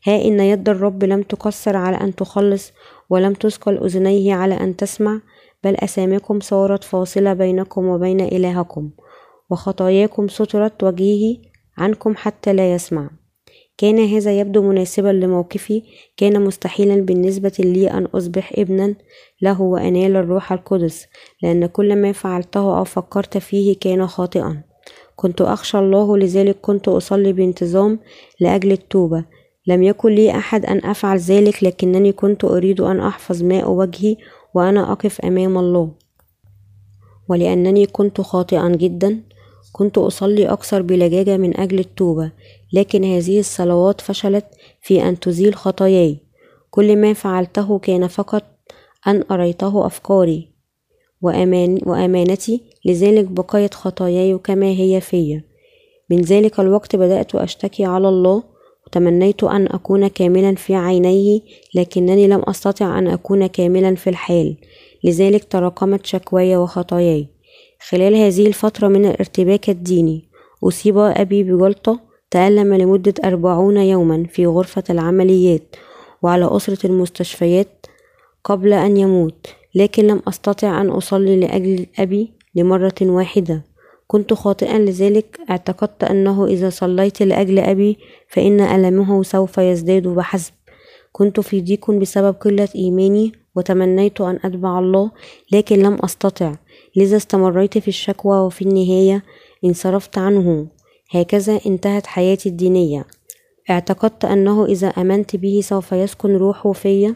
ها 0.08 0.25
إن 0.25 0.39
يد 0.39 0.69
الرب 0.69 1.04
لم 1.04 1.21
تقصر 1.21 1.77
على 1.77 1.97
أن 1.97 2.15
تخلص 2.15 2.71
ولم 3.10 3.34
تثقل 3.34 3.77
أذنيه 3.77 4.34
على 4.34 4.54
أن 4.60 4.75
تسمع 4.75 5.19
بل 5.63 5.75
أسامكم 5.75 6.39
صارت 6.39 6.84
فاصلة 6.84 7.34
بينكم 7.34 7.88
وبين 7.88 8.21
إلهكم 8.21 8.89
وخطاياكم 9.49 10.27
سترت 10.27 10.84
وجهه 10.84 11.38
عنكم 11.77 12.15
حتى 12.15 12.54
لا 12.54 12.73
يسمع. 12.73 13.10
كان 13.77 13.99
هذا 13.99 14.39
يبدو 14.39 14.62
مناسبا 14.62 15.07
لموقفي 15.07 15.84
كان 16.17 16.41
مستحيلا 16.41 16.95
بالنسبة 16.95 17.53
لي 17.60 17.91
أن 17.91 18.05
أصبح 18.05 18.53
ابنا 18.57 18.95
له 19.41 19.62
وأنال 19.62 20.15
الروح 20.15 20.51
القدس 20.51 21.05
لأن 21.43 21.65
كل 21.65 21.95
ما 21.95 22.12
فعلته 22.12 22.77
أو 22.77 22.84
فكرت 22.84 23.38
فيه 23.38 23.75
كان 23.79 24.07
خاطئا. 24.07 24.63
كنت 25.15 25.41
أخشى 25.41 25.79
الله 25.79 26.17
لذلك 26.17 26.57
كنت 26.62 26.88
أصلي 26.88 27.34
بانتظام 27.34 27.99
لأجل 28.39 28.71
التوبة. 28.71 29.25
لم 29.67 29.84
يكن 29.84 30.10
لي 30.10 30.31
أحد 30.31 30.65
أن 30.65 30.86
أفعل 30.86 31.17
ذلك 31.17 31.63
لكنني 31.63 32.12
كنت 32.12 32.43
أريد 32.43 32.81
أن 32.81 32.99
أحفظ 32.99 33.43
ماء 33.43 33.71
وجهي 33.71 34.17
وأنا 34.53 34.91
أقف 34.91 35.21
أمام 35.21 35.57
الله. 35.57 35.91
ولأنني 37.29 37.86
كنت 37.86 38.21
خاطئا 38.21 38.69
جدا 38.69 39.21
كنت 39.71 39.97
أصلي 39.97 40.45
أكثر 40.45 40.81
بلجاجة 40.81 41.38
من 41.38 41.57
أجل 41.57 41.79
التوبة. 41.79 42.31
لكن 42.73 43.03
هذه 43.03 43.39
الصلوات 43.39 44.01
فشلت 44.01 44.45
في 44.81 45.10
أن 45.10 45.19
تزيل 45.19 45.55
خطاياي. 45.55 46.17
كل 46.69 46.95
ما 46.95 47.13
فعلته 47.13 47.79
كان 47.79 48.07
فقط 48.07 48.43
أن 49.07 49.23
أريته 49.31 49.86
أفكاري. 49.86 50.51
وأمان 51.21 51.79
وأمانتي 51.86 52.62
لذلك 52.86 53.25
بقيت 53.25 53.73
خطاياي 53.73 54.38
كما 54.38 54.65
هي 54.65 55.01
فيا. 55.01 55.43
من 56.10 56.21
ذلك 56.21 56.60
الوقت 56.60 56.95
بدأت 56.95 57.36
أشتكي 57.36 57.86
على 57.86 58.10
الله 58.10 58.43
وتمنيت 58.88 59.43
أن 59.43 59.67
أكون 59.67 60.07
كاملا 60.07 60.55
في 60.55 60.75
عينيه 60.75 61.41
لكنني 61.75 62.27
لم 62.27 62.41
أستطع 62.47 62.99
أن 62.99 63.07
أكون 63.07 63.47
كاملا 63.47 63.95
في 63.95 64.10
الحال. 64.10 64.57
لذلك 65.03 65.43
تراكمت 65.43 66.05
شكواي 66.05 66.57
وخطاياي. 66.57 67.27
خلال 67.89 68.15
هذه 68.15 68.47
الفترة 68.47 68.88
من 68.88 69.05
الارتباك 69.05 69.69
الديني 69.69 70.29
أصيب 70.63 70.97
أبي 70.97 71.43
بجلطة 71.43 72.11
تألم 72.31 72.73
لمدة 72.73 73.13
أربعون 73.25 73.77
يوما 73.77 74.23
في 74.29 74.45
غرفة 74.45 74.83
العمليات 74.89 75.75
وعلى 76.21 76.55
أسرة 76.55 76.87
المستشفيات 76.87 77.85
قبل 78.43 78.73
أن 78.73 78.97
يموت 78.97 79.47
لكن 79.75 80.07
لم 80.07 80.21
أستطع 80.27 80.81
أن 80.81 80.89
أصلي 80.89 81.39
لأجل 81.39 81.85
أبي 81.99 82.31
لمرة 82.55 82.95
واحدة. 83.01 83.61
كنت 84.07 84.33
خاطئا 84.33 84.79
لذلك. 84.79 85.39
اعتقدت 85.49 86.03
أنه 86.03 86.45
إذا 86.45 86.69
صليت 86.69 87.21
لأجل 87.23 87.59
أبي 87.59 87.97
فإن 88.27 88.61
ألمه 88.61 89.23
سوف 89.23 89.57
يزداد 89.57 90.07
بحسب. 90.07 90.53
كنت 91.11 91.39
في 91.39 91.61
ضيق 91.61 91.91
بسبب 91.91 92.35
قلة 92.35 92.69
إيماني 92.75 93.31
وتمنيت 93.55 94.21
أن 94.21 94.39
أتبع 94.43 94.79
الله 94.79 95.11
لكن 95.51 95.79
لم 95.79 95.97
أستطع. 96.03 96.55
لذا 96.95 97.17
استمريت 97.17 97.77
في 97.77 97.87
الشكوى 97.87 98.37
وفي 98.37 98.61
النهاية 98.61 99.23
انصرفت 99.65 100.17
عنه. 100.17 100.67
هكذا 101.12 101.60
انتهت 101.65 102.08
حياتي 102.08 102.50
الدينية. 102.50 103.06
اعتقدت 103.69 104.26
أنه 104.26 104.65
إذا 104.65 104.88
آمنت 104.88 105.36
به 105.36 105.62
سوف 105.63 105.91
يسكن 105.91 106.36
روحه 106.36 106.71
فيا 106.71 107.15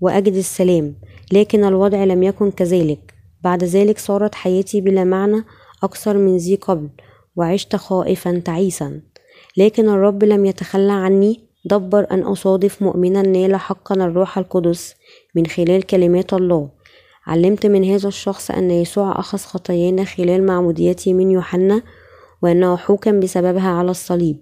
وأجد 0.00 0.34
السلام 0.34 0.94
لكن 1.32 1.64
الوضع 1.64 2.04
لم 2.04 2.22
يكن 2.22 2.50
كذلك. 2.50 3.14
بعد 3.44 3.64
ذلك 3.64 3.98
صارت 3.98 4.34
حياتي 4.34 4.80
بلا 4.80 5.04
معنى 5.04 5.44
أكثر 5.82 6.18
من 6.18 6.36
ذي 6.36 6.54
قبل 6.54 6.88
وعشت 7.36 7.76
خائفا 7.76 8.42
تعيسا. 8.44 9.00
لكن 9.56 9.88
الرب 9.88 10.24
لم 10.24 10.44
يتخلى 10.44 10.92
عني 10.92 11.40
دبر 11.64 12.06
أن 12.10 12.20
أصادف 12.22 12.82
مؤمنا 12.82 13.22
نال 13.22 13.56
حقا 13.56 13.94
الروح 13.94 14.38
القدس 14.38 14.94
من 15.34 15.46
خلال 15.46 15.82
كلمات 15.82 16.32
الله. 16.32 16.68
علمت 17.26 17.66
من 17.66 17.84
هذا 17.84 18.08
الشخص 18.08 18.50
أن 18.50 18.70
يسوع 18.70 19.18
أخذ 19.20 19.38
خطايانا 19.38 20.04
خلال 20.04 20.46
معموديته 20.46 21.12
من 21.12 21.30
يوحنا 21.30 21.82
وأنه 22.44 22.76
حكم 22.76 23.20
بسببها 23.20 23.68
على 23.68 23.90
الصليب. 23.90 24.36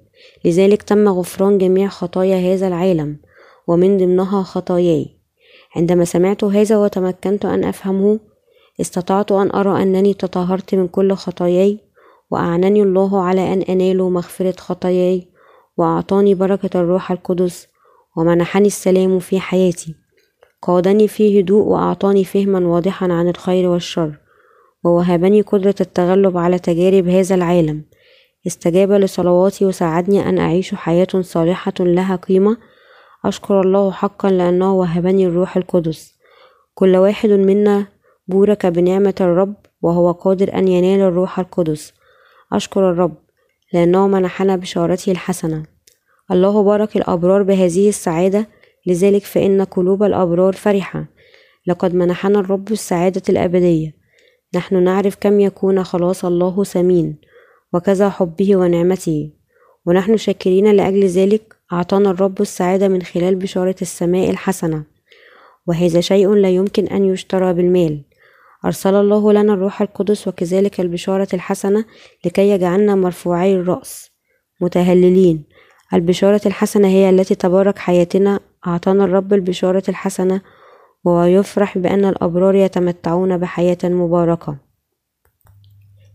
لذلك 0.44 0.82
تم 0.82 1.08
غفران 1.08 1.58
جميع 1.58 1.88
خطايا 1.88 2.54
هذا 2.54 2.68
العالم 2.68 3.16
ومن 3.66 3.96
ضمنها 3.96 4.42
خطاياي. 4.42 5.06
عندما 5.76 6.04
سمعت 6.04 6.44
هذا 6.44 6.76
وتمكنت 6.78 7.44
أن 7.44 7.64
أفهمه 7.64 8.20
استطعت 8.80 9.32
أن 9.32 9.50
أرى 9.54 9.82
أنني 9.82 10.14
تطهرت 10.14 10.74
من 10.74 10.88
كل 10.88 11.12
خطاياي 11.12 11.78
وأعنني 12.30 12.82
الله 12.82 13.22
على 13.22 13.52
أن 13.52 13.62
أنال 13.62 14.02
مغفرة 14.02 14.54
خطاياي 14.58 15.28
وأعطاني 15.76 16.34
بركة 16.34 16.80
الروح 16.80 17.10
القدس 17.10 17.68
ومنحني 18.16 18.66
السلام 18.66 19.18
في 19.18 19.40
حياتي. 19.40 19.94
قادني 20.62 21.08
في 21.08 21.40
هدوء 21.40 21.64
وأعطاني 21.64 22.24
فهما 22.24 22.68
واضحا 22.68 23.12
عن 23.12 23.28
الخير 23.28 23.68
والشر 23.68 24.18
ووهبني 24.84 25.40
قدرة 25.40 25.74
التغلب 25.80 26.38
على 26.38 26.58
تجارب 26.58 27.08
هذا 27.08 27.34
العالم. 27.34 27.91
استجاب 28.46 28.92
لصلواتي 28.92 29.64
وساعدني 29.64 30.28
أن 30.28 30.38
أعيش 30.38 30.74
حياة 30.74 31.06
صالحة 31.20 31.72
لها 31.80 32.16
قيمة. 32.16 32.56
أشكر 33.24 33.60
الله 33.60 33.90
حقا 33.90 34.30
لأنه 34.30 34.74
وهبني 34.74 35.26
الروح 35.26 35.56
القدس. 35.56 36.14
كل 36.74 36.96
واحد 36.96 37.30
منا 37.30 37.86
بورك 38.28 38.66
بنعمة 38.66 39.14
الرب 39.20 39.54
وهو 39.82 40.12
قادر 40.12 40.54
أن 40.54 40.68
ينال 40.68 41.00
الروح 41.00 41.38
القدس. 41.38 41.92
أشكر 42.52 42.90
الرب 42.90 43.14
لأنه 43.72 44.06
منحنا 44.06 44.56
بشارته 44.56 45.12
الحسنة. 45.12 45.62
الله 46.30 46.62
بارك 46.62 46.96
الأبرار 46.96 47.42
بهذه 47.42 47.88
السعادة. 47.88 48.46
لذلك 48.86 49.24
فإن 49.24 49.62
قلوب 49.62 50.02
الأبرار 50.02 50.52
فرحة. 50.52 51.04
لقد 51.66 51.94
منحنا 51.94 52.40
الرب 52.40 52.72
السعادة 52.72 53.22
الأبدية. 53.28 53.94
نحن 54.54 54.82
نعرف 54.82 55.16
كم 55.20 55.40
يكون 55.40 55.84
خلاص 55.84 56.24
الله 56.24 56.64
ثمين 56.64 57.31
وكذا 57.72 58.10
حبه 58.10 58.56
ونعمته. 58.56 59.30
ونحن 59.86 60.16
شاكرين 60.16 60.70
لأجل 60.70 61.04
ذلك 61.06 61.56
أعطانا 61.72 62.10
الرب 62.10 62.40
السعادة 62.40 62.88
من 62.88 63.02
خلال 63.02 63.34
بشارة 63.34 63.76
السماء 63.82 64.30
الحسنة. 64.30 64.82
وهذا 65.66 66.00
شيء 66.00 66.32
لا 66.34 66.48
يمكن 66.48 66.86
أن 66.86 67.04
يشترى 67.04 67.52
بالمال. 67.54 68.02
أرسل 68.64 68.94
الله 68.94 69.32
لنا 69.32 69.54
الروح 69.54 69.82
القدس 69.82 70.28
وكذلك 70.28 70.80
البشارة 70.80 71.28
الحسنة 71.34 71.84
لكي 72.24 72.50
يجعلنا 72.50 72.94
مرفوعي 72.94 73.54
الرأس. 73.54 74.10
متهللين. 74.60 75.44
البشارة 75.94 76.40
الحسنة 76.46 76.88
هي 76.88 77.10
التي 77.10 77.34
تبارك 77.34 77.78
حياتنا. 77.78 78.40
أعطانا 78.66 79.04
الرب 79.04 79.32
البشارة 79.32 79.82
الحسنة 79.88 80.40
ويفرح 81.04 81.78
بأن 81.78 82.04
الأبرار 82.04 82.54
يتمتعون 82.54 83.38
بحياة 83.38 83.78
مباركة. 83.84 84.71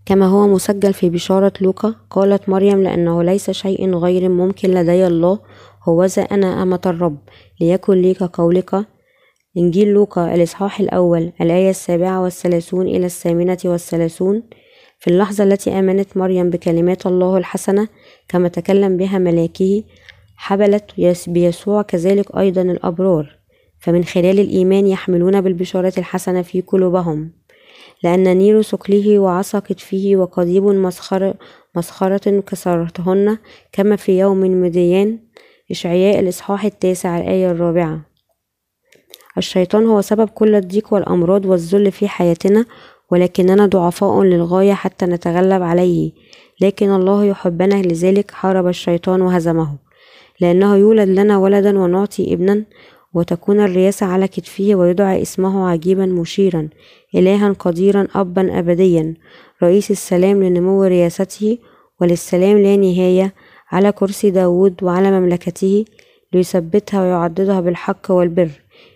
كما 0.08 0.26
هو 0.26 0.48
مسجل 0.48 0.94
في 0.94 1.10
بشارة 1.10 1.54
لوقا 1.62 1.96
قالت 2.10 2.50
مريم 2.50 2.84
لأنه 2.84 3.24
ليس 3.24 3.52
شيء 3.52 3.96
غير 3.96 4.30
ممكن 4.30 4.70
لدي 4.72 5.08
الله 5.08 5.40
هوذا 5.84 6.22
أنا 6.22 6.64
أمة 6.64 6.82
الرب. 6.86 7.18
ليكن 7.62 7.94
لي 7.94 8.14
كقولك 8.14 8.86
إنجيل 9.58 9.88
لوقا 9.88 10.36
الإصحاح 10.36 10.80
الأول 10.80 11.32
الآية 11.42 11.70
السابعة 11.70 12.24
والثلاثون 12.24 12.88
إلى 12.88 13.06
الثامنة 13.06 13.58
والثلاثون. 13.66 14.44
في 15.00 15.08
اللحظة 15.10 15.44
التي 15.44 15.80
آمنت 15.80 16.18
مريم 16.18 16.50
بكلمات 16.50 17.06
الله 17.06 17.38
الحسنة 17.38 17.88
كما 18.28 18.48
تكلم 18.48 18.98
بها 18.98 19.18
ملاكه 19.18 19.84
حبلت 20.36 20.92
بيسوع 21.28 21.82
كذلك 21.82 22.38
أيضا 22.38 22.62
الأبرار. 22.62 23.40
فمن 23.80 24.04
خلال 24.04 24.40
الإيمان 24.40 24.88
يحملون 24.88 25.42
بالبشارة 25.42 25.94
الحسنة 25.98 26.42
في 26.42 26.62
قلوبهم. 26.62 27.37
لأن 28.04 28.38
نير 28.38 28.62
ثقله 28.62 29.20
وعصا 29.20 29.60
كتفه 29.60 30.12
وقضيب 30.16 30.64
مسخر 30.64 31.34
مسخرة 31.76 32.40
كسرتهن 32.40 33.38
كما 33.72 33.96
في 33.96 34.20
يوم 34.20 34.62
مديان 34.62 35.20
إشعياء 35.72 36.20
الإصحاح 36.20 36.66
التاسع 36.66 37.18
الآية 37.18 37.52
الرابعة. 37.52 38.02
الشيطان 39.38 39.86
هو 39.86 40.02
سبب 40.02 40.30
كل 40.30 40.56
الضيق 40.56 40.94
والأمراض 40.94 41.46
والذل 41.46 41.92
في 41.92 42.08
حياتنا 42.08 42.66
ولكننا 43.12 43.66
ضعفاء 43.66 44.22
للغاية 44.24 44.74
حتى 44.74 45.06
نتغلب 45.06 45.64
عليه. 45.64 46.12
لكن 46.62 46.90
الله 46.90 47.26
يحبنا 47.26 47.76
لذلك 47.76 48.32
حارب 48.32 48.68
الشيطان 48.68 49.22
وهزمه. 49.22 49.78
لأنه 50.40 50.76
يولد 50.76 51.10
لنا 51.10 51.38
ولدا 51.38 51.80
ونعطي 51.80 52.34
ابنا 52.34 52.66
وتكون 53.14 53.60
الرياسة 53.60 54.06
على 54.06 54.28
كتفه 54.28 54.76
ويدعى 54.76 55.22
اسمه 55.22 55.70
عجيبا 55.70 56.06
مشيرا 56.06 56.70
إلها 57.16 57.54
قديرا 57.54 58.08
أبا 58.16 58.60
أبديا. 58.60 59.14
رئيس 59.64 59.92
السلام 59.92 60.44
لنمو 60.44 60.84
رياسته 60.84 61.58
وللسلام 62.02 62.58
لا 62.58 62.76
نهاية 62.76 63.34
على 63.72 63.92
كرسي 63.92 64.30
داود 64.30 64.84
وعلى 64.84 65.20
مملكته 65.20 65.86
ليثبتها 66.34 67.02
ويعضدها 67.02 67.62
بالحق 67.62 68.12
والبر. 68.12 68.50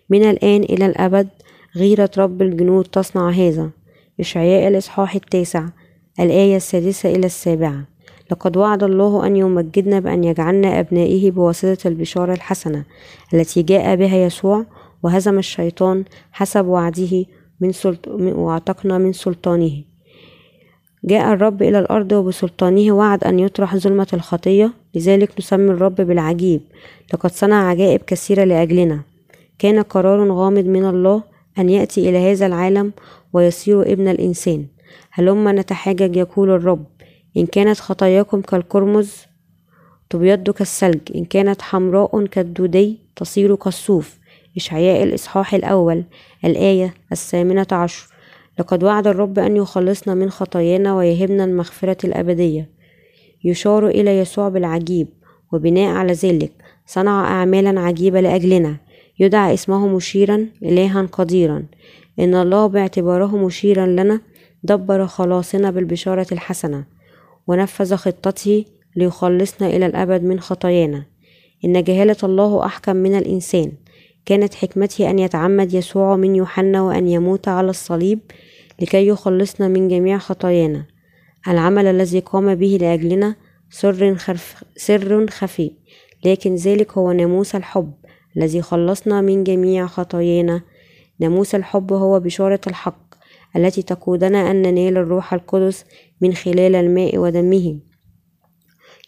من 0.10 0.24
الآن 0.24 0.64
إلى 0.64 0.86
الأبد 0.86 1.30
غيرة 1.76 2.10
رب 2.18 2.42
الجنود 2.42 2.86
تصنع 2.86 3.30
هذا. 3.30 3.70
إشعياء 4.20 4.68
الإصحاح 4.68 5.16
التاسع 5.16 5.66
الآية 6.20 6.56
السادسة 6.56 7.16
إلى 7.16 7.26
السابعة. 7.26 7.91
لقد 8.32 8.58
وعد 8.58 8.84
الله 8.84 9.28
أن 9.28 9.36
يمجدنا 9.36 10.00
بأن 10.00 10.24
يجعلنا 10.24 10.80
أبنائه 10.80 11.32
بواسطة 11.32 11.88
البشارة 11.88 12.34
الحسنة 12.34 12.86
التي 13.34 13.62
جاء 13.62 13.96
بها 13.96 14.18
يسوع 14.18 14.66
وهزم 15.04 15.38
الشيطان 15.40 16.04
حسب 16.32 16.66
وعده 16.66 17.26
من 17.62 17.72
سلط... 17.72 18.08
واعتقنا 18.08 18.98
من 18.98 19.14
سلطانه. 19.14 19.84
جاء 21.04 21.34
الرب 21.34 21.62
إلى 21.62 21.80
الأرض 21.80 22.12
وبسلطانه 22.12 22.92
وعد 22.92 23.24
أن 23.24 23.40
يطرح 23.40 23.76
ظلمة 23.76 24.08
الخطية 24.14 24.74
لذلك 24.96 25.32
نسمي 25.40 25.72
الرب 25.72 25.96
بالعجيب. 25.96 26.62
لقد 27.14 27.32
صنع 27.32 27.70
عجائب 27.70 28.02
كثيرة 28.02 28.44
لأجلنا. 28.44 29.00
كان 29.60 29.82
قرار 29.82 30.32
غامض 30.32 30.66
من 30.66 30.86
الله 30.86 31.24
أن 31.60 31.70
يأتي 31.70 32.10
إلى 32.10 32.32
هذا 32.32 32.46
العالم 32.46 32.92
ويصير 33.34 33.82
ابن 33.82 34.08
الإنسان. 34.08 34.66
هلما 35.12 35.52
نتحاجج 35.52 36.16
يقول 36.16 36.50
الرب. 36.50 36.86
إن 37.38 37.46
كانت 37.46 37.80
خطاياكم 37.80 38.42
كالقرمز 38.42 39.16
تبيض 40.10 40.50
كالثلج 40.50 41.00
إن 41.16 41.26
كانت 41.26 41.62
حمراء 41.62 42.26
كالدودي 42.26 43.00
تصير 43.16 43.56
كالصوف. 43.56 44.20
إشعياء 44.58 45.04
الإصحاح 45.04 45.54
الأول 45.54 46.04
الآية 46.46 46.94
الثامنة 47.12 47.68
عشر. 47.72 48.08
لقد 48.60 48.84
وعد 48.84 49.08
الرب 49.08 49.40
أن 49.40 49.58
يخلصنا 49.58 50.14
من 50.14 50.30
خطايانا 50.30 50.96
ويهبنا 50.96 51.44
المغفرة 51.44 51.98
الأبدية. 52.04 52.70
يشار 53.44 53.88
إلى 53.88 54.20
يسوع 54.20 54.50
بالعجيب 54.50 55.08
وبناء 55.54 55.96
على 55.96 56.14
ذلك 56.14 56.52
صنع 56.86 57.28
أعمالا 57.28 57.80
عجيبة 57.80 58.22
لأجلنا. 58.22 58.78
يدعى 59.20 59.54
اسمه 59.54 59.88
مشيرا 59.88 60.48
إلها 60.64 61.02
قديرا. 61.12 61.64
إن 62.20 62.36
الله 62.36 62.68
باعتباره 62.68 63.38
مشيرا 63.38 63.86
لنا 63.86 64.22
دبر 64.64 65.08
خلاصنا 65.08 65.72
بالبشارة 65.72 66.28
الحسنة. 66.32 67.01
ونفذ 67.48 67.96
خطته 67.96 68.66
ليخلصنا 68.96 69.68
إلى 69.68 69.86
الأبد 69.86 70.24
من 70.24 70.40
خطايانا. 70.40 71.06
إن 71.66 71.84
جهالة 71.84 72.18
الله 72.24 72.66
أحكم 72.66 72.96
من 72.96 73.18
الإنسان. 73.18 73.72
كانت 74.26 74.54
حكمته 74.54 75.10
أن 75.10 75.20
يتعمد 75.20 75.74
يسوع 75.74 76.16
من 76.16 76.36
يوحنا 76.36 76.82
وأن 76.82 77.08
يموت 77.08 77.48
على 77.48 77.70
الصليب 77.70 78.20
لكي 78.80 79.08
يخلصنا 79.08 79.68
من 79.68 79.88
جميع 79.88 80.18
خطايانا. 80.18 80.86
العمل 81.48 81.86
الذي 81.86 82.20
قام 82.20 82.56
به 82.56 82.78
لأجلنا 82.82 83.36
سر, 83.70 84.16
خرف 84.16 84.64
سر 84.76 85.28
خفي 85.28 85.72
لكن 86.26 86.56
ذلك 86.56 86.98
هو 86.98 87.12
ناموس 87.12 87.56
الحب 87.56 87.94
الذي 88.38 88.62
خلصنا 88.62 89.22
من 89.22 89.44
جميع 89.44 89.88
خطايانا. 89.88 90.62
ناموس 91.20 91.56
الحب 91.56 91.94
هو 91.94 92.20
بشارة 92.20 92.62
الحق. 92.68 93.11
التي 93.56 93.82
تقودنا 93.82 94.52
أن 94.52 94.62
ننال 94.62 94.98
الروح 94.98 95.34
القدس 95.34 95.86
من 96.22 96.34
خلال 96.34 96.76
الماء 96.76 97.18
ودمه. 97.18 97.80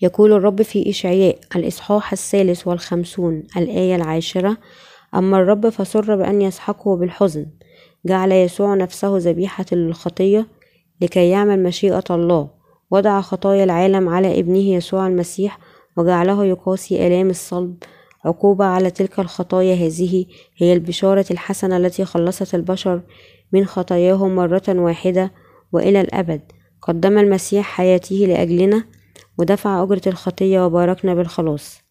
يقول 0.02 0.34
الرب 0.34 0.62
في 0.62 0.90
إشعياء 0.90 1.38
الإصحاح 1.56 2.12
الثالث 2.12 2.68
والخمسون 2.68 3.44
الآية 3.58 3.96
العاشرة 3.96 4.58
أما 5.16 5.40
الرب 5.40 5.70
فسر 5.70 6.16
بأن 6.16 6.42
يسحقه 6.42 6.96
بالحزن 6.96 7.46
جعل 8.06 8.32
يسوع 8.32 8.76
نفسه 8.76 9.18
ذبيحة 9.18 9.66
للخطية 9.72 10.48
لكي 11.02 11.30
يعمل 11.30 11.64
مشيئة 11.64 12.04
الله 12.10 12.50
وضع 12.92 13.22
خطايا 13.22 13.64
العالم 13.64 14.10
على 14.10 14.40
ابنه 14.40 14.60
يسوع 14.60 15.08
المسيح 15.08 15.60
وجعله 15.98 16.46
يقاسي 16.46 17.08
آلام 17.08 17.30
الصلب 17.30 17.76
عقوبة 18.26 18.66
على 18.66 18.92
تلك 18.92 19.20
الخطايا 19.20 19.76
هذه 19.76 20.26
هي 20.58 20.74
البشارة 20.74 21.26
الحسنة 21.32 21.78
التي 21.78 22.06
خلصت 22.06 22.56
البشر 22.56 23.02
من 23.54 23.66
خطاياهم 23.66 24.36
مرة 24.36 24.64
واحدة 24.70 25.32
وإلى 25.72 26.02
الأبد. 26.02 26.42
قدم 26.82 27.18
المسيح 27.18 27.66
حياته 27.66 28.16
لأجلنا 28.16 28.84
ودفع 29.38 29.84
أجرة 29.84 30.02
الخطية 30.08 30.66
وباركنا 30.66 31.16
بالخلاص. 31.16 31.82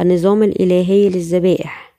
النظام 0.00 0.42
الإلهي 0.42 1.08
للذبائح. 1.08 1.92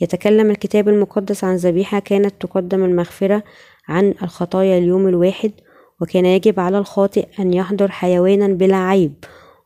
يتكلم 0.00 0.50
الكتاب 0.50 0.88
المقدس 0.88 1.44
عن 1.44 1.56
ذبيحة 1.56 1.98
كانت 1.98 2.34
تقدم 2.40 2.84
المغفرة 2.84 3.42
عن 3.88 4.14
الخطايا 4.22 4.78
اليوم 4.78 5.08
الواحد 5.08 5.52
وكان 6.00 6.26
يجب 6.26 6.60
على 6.60 6.78
الخاطئ 6.78 7.26
أن 7.38 7.54
يحضر 7.54 7.90
حيوانا 7.90 8.48
بلا 8.48 8.76
عيب 8.76 9.14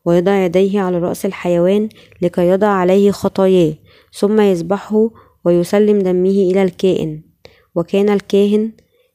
ويضع 0.05 0.45
يديه 0.45 0.79
على 0.81 0.97
رأس 0.97 1.25
الحيوان 1.25 1.89
لكي 2.21 2.49
يضع 2.49 2.67
عليه 2.67 3.11
خطاياه 3.11 3.73
ثم 4.13 4.41
يذبحه 4.41 5.09
ويسلم 5.45 5.99
دمه 5.99 6.29
إلى 6.29 6.63
الكائن. 6.63 7.30
وكان 7.75 8.09
الكاهن 8.09 8.71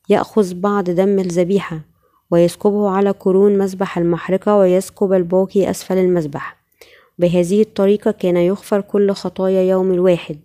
يأخذ 0.09 0.55
بعض 0.55 0.91
دم 0.91 1.19
الذبيحة 1.19 1.81
ويسكبه 2.31 2.91
على 2.91 3.11
قرون 3.11 3.59
مسبح 3.59 3.99
المحرقة 3.99 4.57
ويسكب 4.57 5.13
الباقي 5.13 5.71
أسفل 5.71 5.99
المسبح. 5.99 6.57
بهذه 7.19 7.63
الطريقة 7.63 8.11
كان 8.11 8.37
يغفر 8.37 8.81
كل 8.81 9.13
خطايا 9.13 9.63
يوم 9.63 9.93
الواحد. 9.93 10.39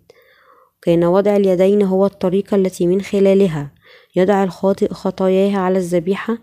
كان 0.82 1.04
وضع 1.04 1.36
اليدين 1.36 1.82
هو 1.82 2.06
الطريقة 2.06 2.54
التي 2.54 2.86
من 2.86 3.00
خلالها 3.00 3.70
يضع 4.16 4.44
الخاطئ 4.44 4.88
خطاياه 4.92 5.58
على 5.58 5.78
الذبيحة 5.78 6.38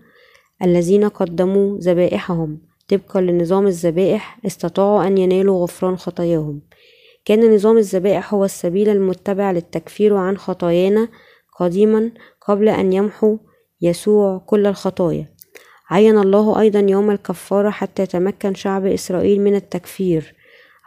الذين 0.64 1.10
قدموا 1.10 1.78
ذبائحهم. 1.78 2.58
طبقا 2.88 3.22
لنظام 3.22 3.68
الذبائح 3.68 4.40
استطاعوا 4.46 5.08
أن 5.08 5.18
ينالوا 5.18 5.64
غفران 5.64 5.98
خطاياهم. 5.98 6.62
كان 7.26 7.56
نظام 7.56 7.78
الذبائح 7.78 8.34
هو 8.34 8.46
السبيل 8.46 8.90
المتبع 8.90 9.52
للتكفير 9.52 10.16
عن 10.16 10.38
خطايانا 10.38 11.08
قديما 11.60 12.12
قبل 12.42 12.70
أن 12.70 12.94
يمحو 12.94 13.38
يسوع 13.82 14.38
كل 14.38 14.68
الخطايا. 14.68 15.26
عين 15.90 16.18
الله 16.18 16.60
أيضا 16.60 16.80
يوم 16.80 17.12
الكفارة 17.12 17.70
حتى 17.70 18.04
يتمكن 18.04 18.54
شعب 18.54 18.86
إسرائيل 18.86 19.42
من 19.42 19.56
التكفير 19.56 20.36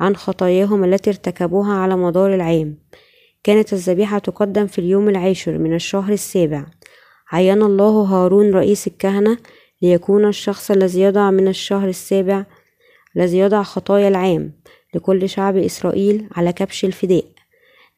عن 0.01 0.17
خطاياهم 0.17 0.85
التي 0.85 1.11
ارتكبوها 1.11 1.75
على 1.75 1.97
مدار 1.97 2.35
العام. 2.35 2.79
كانت 3.45 3.73
الذبيحة 3.73 4.19
تقدم 4.19 4.67
في 4.67 4.79
اليوم 4.79 5.09
العاشر 5.09 5.59
من 5.59 5.75
الشهر 5.75 6.13
السابع. 6.13 6.67
عين 7.33 7.63
الله 7.63 8.03
هارون 8.03 8.51
رئيس 8.55 8.87
الكهنة 8.87 9.39
ليكون 9.83 10.29
الشخص 10.29 10.71
الذي 10.71 11.01
يضع 11.01 11.31
من 11.31 11.49
الشهر 11.49 11.89
السابع 11.89 12.45
الذي 13.17 13.39
يضع 13.39 13.63
خطايا 13.63 14.09
العام 14.09 14.53
لكل 14.95 15.29
شعب 15.29 15.57
إسرائيل 15.57 16.29
على 16.37 16.53
كبش 16.53 16.85
الفداء. 16.85 17.25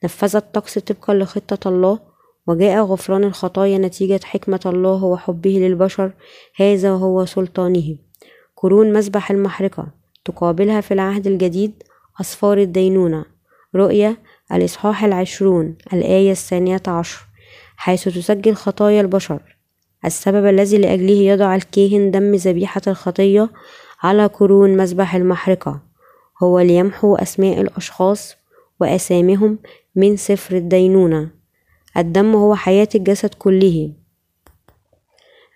نفذ 0.04 0.36
الطقس 0.36 0.78
طبقا 0.78 1.14
لخطة 1.14 1.68
الله 1.68 2.13
وجاء 2.46 2.84
غفران 2.84 3.24
الخطايا 3.24 3.78
نتيجة 3.78 4.20
حكمة 4.24 4.60
الله 4.66 5.04
وحبه 5.04 5.50
للبشر 5.50 6.12
هذا 6.56 6.90
هو 6.90 7.24
سلطانه. 7.24 7.96
قرون 8.56 8.92
مسبح 8.92 9.30
المحرقة 9.30 9.88
تقابلها 10.24 10.80
في 10.80 10.94
العهد 10.94 11.26
الجديد 11.26 11.82
أصفار 12.20 12.58
الدينونة. 12.58 13.24
رؤية 13.74 14.18
الإصحاح 14.52 15.04
العشرون 15.04 15.76
الآية 15.92 16.30
الثانية 16.30 16.82
عشر 16.86 17.20
حيث 17.76 18.04
تسجل 18.04 18.54
خطايا 18.54 19.00
البشر. 19.00 19.56
السبب 20.04 20.46
الذي 20.46 20.78
لأجله 20.78 21.12
يضع 21.12 21.54
الكاهن 21.54 22.10
دم 22.10 22.34
ذبيحة 22.34 22.82
الخطية 22.86 23.50
على 24.02 24.26
قرون 24.26 24.76
مسبح 24.76 25.14
المحرقة 25.14 25.80
هو 26.42 26.60
ليمحو 26.60 27.14
أسماء 27.14 27.60
الأشخاص 27.60 28.36
وأسامهم 28.80 29.58
من 29.96 30.16
سفر 30.16 30.56
الدينونة. 30.56 31.43
الدم 31.96 32.36
هو 32.36 32.54
حياة 32.54 32.88
الجسد 32.94 33.34
كله. 33.34 33.92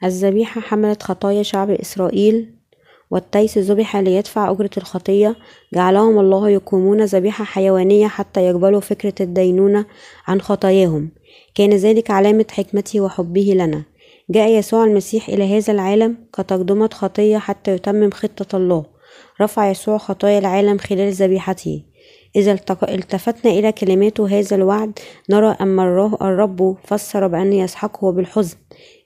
الذبيحة 0.04 0.60
حملت 0.60 1.02
خطايا 1.02 1.42
شعب 1.42 1.70
إسرائيل 1.70 2.54
والتيس 3.10 3.58
ذبح 3.58 3.96
ليدفع 3.96 4.50
أجرة 4.50 4.70
الخطية. 4.76 5.36
جعلهم 5.74 6.18
الله 6.18 6.50
يقومون 6.50 7.04
ذبيحة 7.04 7.44
حيوانية 7.44 8.06
حتى 8.06 8.46
يقبلوا 8.46 8.80
فكرة 8.80 9.14
الدينونة 9.20 9.86
عن 10.26 10.40
خطاياهم. 10.40 11.10
كان 11.54 11.70
ذلك 11.70 12.10
علامة 12.10 12.46
حكمته 12.50 13.00
وحبه 13.00 13.52
لنا. 13.54 13.82
جاء 14.30 14.48
يسوع 14.50 14.84
المسيح 14.84 15.28
إلى 15.28 15.58
هذا 15.58 15.72
العالم 15.72 16.16
كتقدمة 16.32 16.90
خطية 16.92 17.38
حتى 17.38 17.70
يتمم 17.70 18.10
خطة 18.10 18.56
الله. 18.56 18.84
رفع 19.40 19.70
يسوع 19.70 19.98
خطايا 19.98 20.38
العالم 20.38 20.78
خلال 20.78 21.12
ذبيحته. 21.12 21.82
إذا 22.36 22.52
التفتنا 22.82 23.50
إلى 23.50 23.72
كلماته 23.72 24.38
هذا 24.38 24.56
الوعد 24.56 24.98
نرى 25.30 25.56
أن 25.60 25.80
الرب 26.22 26.76
فسر 26.84 27.26
بأن 27.26 27.52
يسحقه 27.52 28.12
بالحزن. 28.12 28.56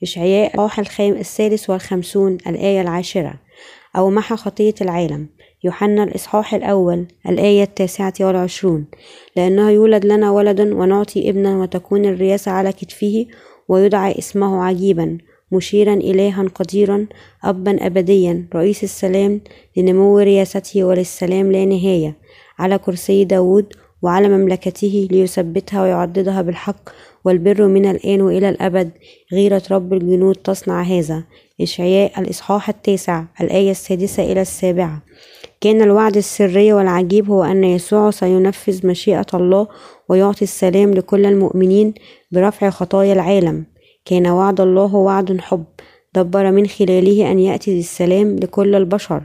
إشعياء 0.03 0.57
روح 0.57 0.79
الخام 0.79 1.13
الثالث 1.13 1.71
والخمسون 1.71 2.39
الآية 2.47 2.81
العاشرة. 2.81 3.35
أو 3.97 4.11
محى 4.11 4.37
خطية 4.37 4.75
العالم. 4.81 5.27
يوحنا 5.65 6.05
الإصحاح 6.05 6.55
الأول 6.55 7.07
الآية 7.29 7.63
التاسعة 7.63 8.15
والعشرون. 8.21 8.87
لأنه 9.37 9.71
يولد 9.71 10.07
لنا 10.07 10.31
ولد 10.31 10.61
ونعطي 10.61 11.31
ابنا 11.31 11.59
وتكون 11.59 12.05
الرياسة 12.05 12.51
على 12.51 12.73
كتفه 12.73 13.27
ويدعى 13.69 14.19
اسمه 14.19 14.65
عجيبا 14.65 15.19
مشيرا 15.53 15.95
إلها 15.95 16.49
قديرا 16.55 17.07
أبا 17.45 17.87
أبديا 17.87 18.47
رئيس 18.55 18.85
السلام 18.85 19.41
لنمو 19.77 20.19
رياسته 20.19 20.85
وللسلام 20.85 21.53
لا 21.53 21.65
نهاية. 21.65 22.17
على 22.63 22.79
كرسي 22.79 23.25
داود 23.25 23.67
وعلى 24.03 24.29
مملكته 24.29 25.09
ليثبتها 25.11 25.83
ويعضدها 25.83 26.43
بالحق 26.43 26.91
والبر 27.25 27.67
من 27.67 27.87
الآن 27.91 28.21
وإلى 28.21 28.49
الأبد 28.49 28.91
غيرة 29.33 29.63
رب 29.71 29.93
الجنود 29.93 30.35
تصنع 30.35 30.83
هذا. 30.83 31.25
إشعياء 31.61 32.21
الإصحاح 32.21 32.69
التاسع 32.69 33.25
الآية 33.41 33.71
السادسة 33.71 34.33
إلى 34.33 34.41
السابعة. 34.41 35.03
كان 35.61 35.83
الوعد 35.83 36.17
السري 36.17 36.73
والعجيب 36.73 37.31
هو 37.31 37.45
أن 37.45 37.65
يسوع 37.65 38.11
سينفذ 38.11 38.87
مشيئة 38.87 39.27
الله 39.35 39.69
ويعطي 40.09 40.43
السلام 40.43 40.91
لكل 40.95 41.27
المؤمنين 41.27 41.95
برفع 42.33 42.71
خطايا 42.71 43.13
العالم. 43.13 43.65
كان 44.05 44.27
وعد 44.27 44.61
الله 44.61 44.95
وعد 44.95 45.41
حب 45.41 45.65
دبر 46.15 46.51
من 46.51 46.67
خلاله 46.67 47.31
أن 47.31 47.39
يأتي 47.39 47.79
السلام 47.79 48.37
لكل 48.37 48.75
البشر. 48.75 49.23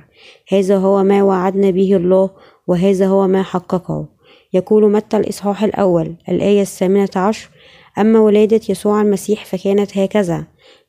هذا 0.50 0.78
هو 0.78 1.04
ما 1.04 1.23
وعدنا 1.23 1.69
به 1.69 1.95
الله 1.95 2.30
وهذا 2.67 3.08
هو 3.08 3.27
ما 3.27 3.43
حققه. 3.43 4.06
يقول 4.53 4.91
متى 4.91 5.17
الإصحاح 5.17 5.63
الأول؟ 5.63 6.15
الآية 6.30 6.62
الثامنة 6.62 7.10
عشر. 7.15 7.49
أما 7.97 8.19
ولادة 8.19 8.62
يسوع 8.69 9.01
المسيح 9.01 9.45
فكانت 9.45 9.97
هكذا. 9.97 10.43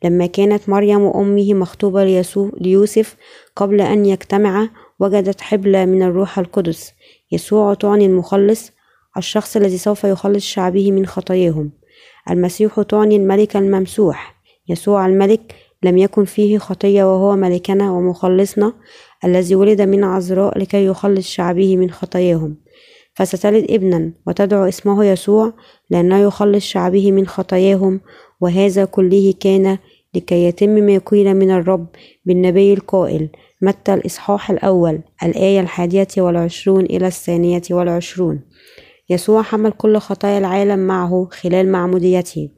لما 0.05 0.27
كانت 0.27 0.69
مريم 0.69 1.07
أمه 1.07 1.55
مخطوبة 1.55 2.23
ليوسف 2.61 3.17
قبل 3.57 3.81
أن 3.81 4.07
يجتمعا 4.07 4.71
وجدت 5.01 5.41
حبلى 5.41 5.87
من 5.87 6.03
الروح 6.03 6.39
القدس. 6.39 6.93
يسوع 7.33 7.75
تعني 7.75 8.07
المخلص 8.07 8.73
الشخص 9.17 9.57
الذي 9.57 9.79
سوف 9.79 10.05
يخلص 10.05 10.45
شعبه 10.45 10.93
من 10.93 11.07
خطاياهم. 11.07 11.71
المسيح 12.31 12.83
تعني 12.83 13.17
الملك 13.17 13.57
الممسوح. 13.57 14.35
يسوع 14.69 15.07
الملك 15.07 15.55
لم 15.83 15.99
يكن 15.99 16.25
فيه 16.25 16.59
خطية 16.59 17.05
وهو 17.05 17.37
ملكنا 17.37 17.91
ومخلصنا 17.91 18.73
الذي 19.25 19.55
ولد 19.55 19.83
من 19.83 20.05
عذراء 20.05 20.59
لكي 20.59 20.85
يخلص 20.85 21.27
شعبه 21.27 21.77
من 21.77 21.91
خطاياهم. 21.91 22.57
فستلد 23.15 23.71
ابنا 23.71 24.13
وتدعو 24.27 24.69
اسمه 24.69 25.05
يسوع 25.05 25.53
لأنه 25.91 26.19
يخلص 26.19 26.65
شعبه 26.65 27.13
من 27.13 27.27
خطاياهم 27.27 28.01
وهذا 28.41 28.85
كله 28.85 29.35
كان 29.41 29.79
لكي 30.15 30.45
يتم 30.45 30.69
ما 30.69 30.99
قيل 30.99 31.35
من 31.35 31.51
الرب 31.51 31.87
بالنبي 32.25 32.73
القائل 32.73 33.29
متى 33.63 33.95
الإصحاح 33.95 34.51
الأول 34.51 35.01
الآية 35.23 35.61
الحادية 35.61 36.09
والعشرون 36.19 36.85
إلى 36.85 37.07
الثانية 37.07 37.63
والعشرون. 37.71 38.41
يسوع 39.11 39.43
حمل 39.43 39.71
كل 39.71 39.99
خطايا 39.99 40.39
العالم 40.39 40.79
معه 40.79 41.29
خلال 41.31 41.73
معموديته. 41.73 42.51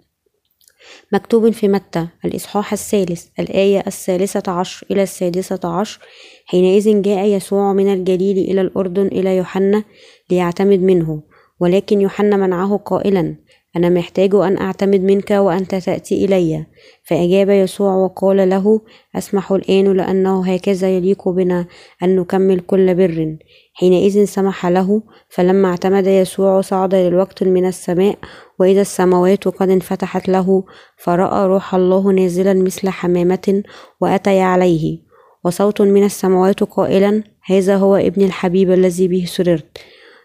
مكتوب 1.13 1.51
في 1.51 1.69
متى 1.69 2.09
الإصحاح 2.25 2.73
الثالث 2.73 3.27
الآية 3.39 3.85
الثالثة 3.87 4.53
عشر 4.53 4.87
إلى 4.91 5.03
السادسة 5.03 5.61
عشر 5.65 6.01
حينئذ 6.51 7.03
جاء 7.03 7.27
يسوع 7.27 7.73
من 7.73 7.93
الجليل 7.93 8.39
إلى 8.39 8.61
الأردن 8.61 9.07
إلى 9.07 9.37
يوحنا 9.37 9.85
ليعتمد 10.31 10.83
منه 10.83 11.23
ولكن 11.61 12.01
يوحنا 12.01 12.37
منعه 12.37 12.77
قائلا 12.77 13.37
أنا 13.77 13.89
محتاج 13.89 14.35
أن 14.35 14.59
أعتمد 14.59 15.01
منك 15.01 15.31
وأنت 15.31 15.75
تأتي 15.75 16.25
إلي. 16.25 16.67
فأجاب 17.05 17.51
يسوع 17.51 17.95
وقال 17.95 18.51
له 18.51 18.81
أسمح 19.17 19.53
الآن 19.53 19.93
لأنه 19.97 20.55
هكذا 20.55 20.97
يليق 20.97 21.29
بنا 21.29 21.67
أن 22.03 22.17
نكمل 22.17 22.61
كل 22.61 22.95
بر. 22.95 23.37
حينئذ 23.75 24.25
سمح 24.25 24.67
له 24.67 25.03
فلما 25.29 25.69
اعتمد 25.69 26.07
يسوع 26.07 26.61
صعد 26.61 26.95
للوقت 26.95 27.43
من 27.45 27.67
السماء 27.67 28.19
وإذا 28.59 28.81
السماوات 28.81 29.49
قد 29.49 29.71
انفتحت 29.71 30.29
له 30.29 30.65
فرأى 30.97 31.47
روح 31.47 31.75
الله 31.75 32.13
نازلا 32.13 32.55
مثل 32.55 32.89
حمامة 32.89 33.63
وأتي 34.01 34.41
عليه. 34.41 35.10
وصوت 35.45 35.83
من 35.83 36.05
السماوات 36.05 36.63
قائلا 36.63 37.23
هذا 37.45 37.77
هو 37.77 37.97
ابن 37.97 38.25
الحبيب 38.25 38.73
الذي 38.73 39.09
به 39.09 39.25
سررت. 39.27 39.79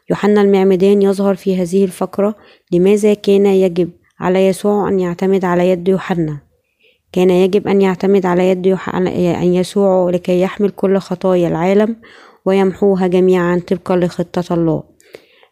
يوحنا 0.09 0.41
المعمدان 0.41 1.01
يظهر 1.01 1.35
في 1.35 1.61
هذه 1.61 1.83
الفقرة 1.83 2.35
لماذا 2.71 3.13
كان 3.13 3.45
يجب 3.45 3.89
على 4.19 4.47
يسوع 4.47 4.89
أن 4.89 4.99
يعتمد 4.99 5.45
على 5.45 5.69
يد 5.69 5.87
يوحنا؟ 5.87 6.39
كان 7.11 7.29
يجب 7.29 7.67
أن 7.67 7.81
يعتمد 7.81 8.25
على 8.25 8.49
يد 8.49 8.67
أن 8.87 9.53
يسوع 9.53 10.09
لكي 10.09 10.41
يحمل 10.41 10.69
كل 10.69 10.97
خطايا 10.97 11.47
العالم 11.47 11.95
ويمحوها 12.45 13.07
جميعا 13.07 13.61
طبقا 13.67 13.95
لخطة 13.97 14.53
الله. 14.53 14.83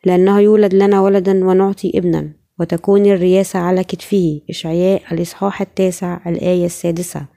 لأنه 0.05 0.39
يولد 0.39 0.73
لنا 0.73 1.01
ولدا 1.01 1.45
ونعطي 1.45 1.91
ابنا 1.95 2.33
وتكون 2.59 3.05
الرياسة 3.05 3.59
على 3.59 3.83
كتفه. 3.83 4.41
إشعياء 4.49 5.01
الإصحاح 5.11 5.61
التاسع 5.61 6.19
الآية 6.27 6.65
السادسة. 6.65 7.32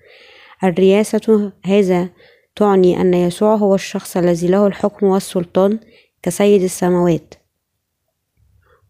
الرياسة 0.64 1.52
هذا 1.64 2.08
تعني 2.56 3.00
أن 3.00 3.14
يسوع 3.14 3.54
هو 3.54 3.74
الشخص 3.74 4.16
الذي 4.16 4.48
له 4.48 4.66
الحكم 4.66 5.06
والسلطان 5.06 5.78
كسيد 6.22 6.62
السماوات 6.62 7.34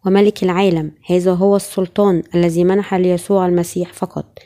وملك 0.05 0.43
العالم. 0.43 0.91
هذا 1.09 1.33
هو 1.33 1.55
السلطان 1.55 2.23
الذي 2.35 2.63
منح 2.63 2.93
ليسوع 2.93 3.45
المسيح 3.45 3.93
فقط. 3.93 4.39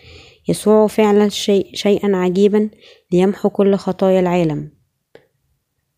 يسوع 0.47 0.87
فعل 0.87 1.31
شيء 1.31 1.69
شيئا 1.73 2.15
عجيبا 2.15 2.69
ليمحو 3.11 3.49
كل 3.49 3.75
خطايا 3.75 4.19
العالم. 4.19 4.71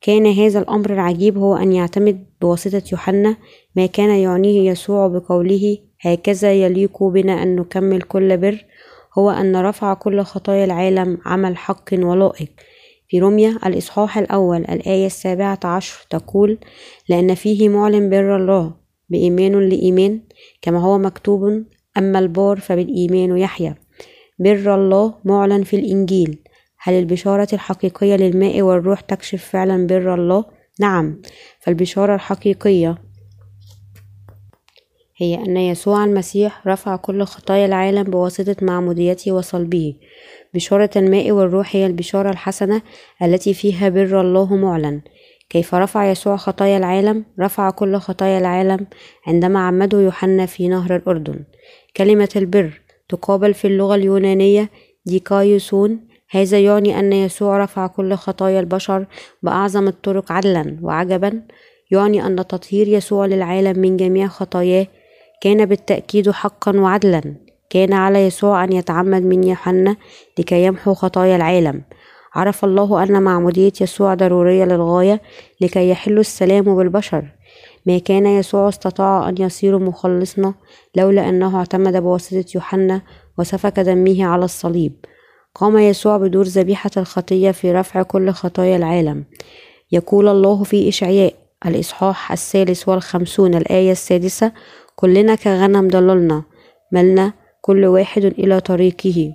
كان 0.02 0.26
هذا 0.26 0.60
الأمر 0.60 0.94
العجيب 0.94 1.38
هو 1.38 1.56
أن 1.56 1.72
يعتمد 1.72 2.26
بواسطة 2.42 2.84
يوحنا 2.92 3.38
ما 3.76 3.86
كان 3.86 4.10
يعنيه 4.10 4.72
يسوع 4.72 5.08
بقوله 5.08 5.78
هكذا 6.02 6.54
يليق 6.54 7.04
بنا 7.04 7.44
أن 7.44 7.56
نكمل 7.56 8.02
كل 8.02 8.38
بر 8.38 8.66
هو 9.18 9.30
أن 9.30 9.56
رفع 9.56 9.94
كل 9.94 10.22
خطايا 10.22 10.66
العالم 10.66 11.18
عمل 11.26 11.58
حق 11.58 11.90
ولائق. 11.94 12.50
في 13.08 13.20
روميا 13.20 13.60
الإصحاح 13.66 14.18
الأول 14.18 14.58
الآية 14.58 15.06
السابعة 15.06 15.60
عشر 15.64 16.06
تقول 16.10 16.58
لأن 17.10 17.36
فيه 17.36 17.70
معلن 17.70 18.10
بر 18.10 18.36
الله 18.36 18.74
بإيمان 19.10 19.70
لإيمان 19.70 20.22
كما 20.62 20.80
هو 20.80 20.98
مكتوب 20.98 21.64
أما 21.98 22.20
البار 22.20 22.60
فبالإيمان 22.60 23.38
يحيى 23.38 23.76
بر 24.40 24.76
الله 24.76 25.14
معلن 25.26 25.64
في 25.64 25.76
الإنجيل. 25.76 26.40
هل 26.80 26.94
البشارة 26.94 27.48
الحقيقية 27.54 28.16
للماء 28.16 28.62
والروح 28.62 29.02
تكشف 29.02 29.46
فعلا 29.46 29.88
بر 29.88 30.14
الله؟ 30.14 30.46
نعم 30.80 31.22
فالبشارة 31.60 32.16
الحقيقية 32.16 32.98
هي 35.18 35.36
أن 35.36 35.58
يسوع 35.58 36.06
المسيح 36.06 36.68
رفع 36.68 36.96
كل 36.96 37.24
خطايا 37.24 37.66
العالم 37.66 38.04
بواسطة 38.04 38.56
معموديته 38.62 39.32
وصلبه 39.32 39.96
بشارة 40.54 40.90
الماء 40.96 41.32
والروح 41.32 41.76
هي 41.76 41.86
البشارة 41.86 42.30
الحسنة 42.30 42.82
التي 43.22 43.54
فيها 43.54 43.90
بر 43.90 44.22
الله 44.22 44.56
معلن. 44.56 45.02
كيف 45.50 45.76
رفع 45.76 46.12
يسوع 46.12 46.36
خطايا 46.36 46.78
العالم؟ 46.78 47.26
رفع 47.40 47.70
كل 47.70 47.98
خطايا 47.98 48.38
العالم 48.38 48.88
عندما 49.28 49.60
عمده 49.60 50.00
يوحنا 50.02 50.46
في 50.46 50.68
نهر 50.68 50.96
الأردن. 50.96 51.44
كلمة 51.98 52.30
البر 52.36 52.82
تقابل 53.10 53.54
في 53.54 53.68
اللغة 53.68 53.96
اليونانية 53.96 54.70
ديكايوسون 55.06 56.08
هذا 56.30 56.60
يعني 56.60 57.00
أن 57.00 57.14
يسوع 57.14 57.58
رفع 57.58 57.88
كل 57.88 58.14
خطايا 58.14 58.60
البشر 58.60 59.06
بأعظم 59.44 59.88
الطرق 59.88 60.32
عدلا 60.32 60.78
وعجبا. 60.82 61.42
يعني 61.92 62.26
أن 62.26 62.36
تطهير 62.36 62.88
يسوع 62.88 63.26
للعالم 63.26 63.80
من 63.80 63.98
جميع 63.98 64.28
خطاياه 64.28 64.88
كان 65.44 65.66
بالتأكيد 65.66 66.32
حقا 66.32 66.80
وعدلا. 66.80 67.36
كان 67.70 67.94
على 67.94 68.28
يسوع 68.28 68.64
أن 68.64 68.72
يتعمد 68.72 69.22
من 69.22 69.44
يوحنا 69.44 69.96
لكي 70.40 70.66
يمحو 70.66 70.94
خطايا 70.94 71.36
العالم. 71.36 71.82
عرف 72.36 72.66
الله 72.66 73.04
أن 73.04 73.24
معمودية 73.24 73.72
يسوع 73.82 74.14
ضرورية 74.14 74.66
للغاية 74.66 75.22
لكي 75.62 75.90
يحل 75.90 76.20
السلام 76.20 76.76
بالبشر. 76.76 77.26
ما 77.86 77.98
كان 77.98 78.26
يسوع 78.26 78.70
استطاع 78.70 79.30
أن 79.30 79.36
يصير 79.40 79.80
مخلصنا 79.80 80.54
لولا 80.96 81.30
أنه 81.30 81.58
اعتمد 81.58 81.98
بواسطة 81.98 82.46
يوحنا 82.56 83.02
وسفك 83.38 83.80
دمه 83.80 84.26
على 84.26 84.46
الصليب. 84.46 84.94
قام 85.56 85.78
يسوع 85.78 86.18
بدور 86.18 86.46
ذبيحة 86.46 86.92
الخطية 86.98 87.52
في 87.52 87.72
رفع 87.72 88.02
كل 88.02 88.32
خطايا 88.32 88.76
العالم. 88.78 89.24
يقول 89.92 90.28
الله 90.28 90.64
في 90.64 90.90
إشعياء 90.90 91.34
الإصحاح 91.66 92.32
الثالث 92.32 92.90
والخمسون 92.90 93.56
الآية 93.56 93.92
السادسة 93.92 94.52
كلنا 94.96 95.36
كغنم 95.36 95.88
ضللنا 95.88 96.44
ملنا 96.92 97.34
كل 97.62 97.86
واحد 97.86 98.26
إلى 98.26 98.60
طريقه. 98.60 99.34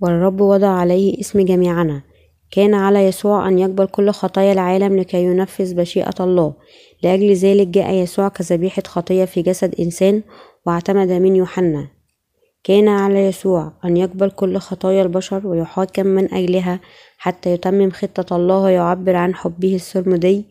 والرب 0.00 0.40
وضع 0.40 0.68
عليه 0.68 1.20
اسم 1.20 1.40
جميعنا. 1.40 2.02
كان 2.50 2.74
على 2.74 3.04
يسوع 3.04 3.48
أن 3.48 3.58
يقبل 3.58 3.86
كل 3.86 4.10
خطايا 4.10 4.52
العالم 4.52 4.96
لكي 4.96 5.24
ينفذ 5.24 5.80
مشيئة 5.80 6.14
الله. 6.20 6.54
لأجل 7.02 7.32
ذلك 7.32 7.66
جاء 7.66 7.94
يسوع 7.94 8.28
كذبيحة 8.28 8.82
خطية 8.86 9.24
في 9.24 9.42
جسد 9.42 9.74
إنسان 9.80 10.22
واعتمد 10.66 11.12
من 11.12 11.36
يوحنا. 11.36 11.88
كان 12.64 12.88
على 12.88 13.26
يسوع 13.26 13.72
أن 13.84 13.96
يقبل 13.96 14.30
كل 14.30 14.58
خطايا 14.58 15.02
البشر 15.02 15.46
ويحاكم 15.46 16.06
من 16.06 16.34
أجلها 16.34 16.80
حتى 17.18 17.50
يتمم 17.50 17.90
خطة 17.90 18.36
الله 18.36 18.62
ويعبر 18.62 19.16
عن 19.16 19.34
حبه 19.34 19.74
السرمدي. 19.74 20.44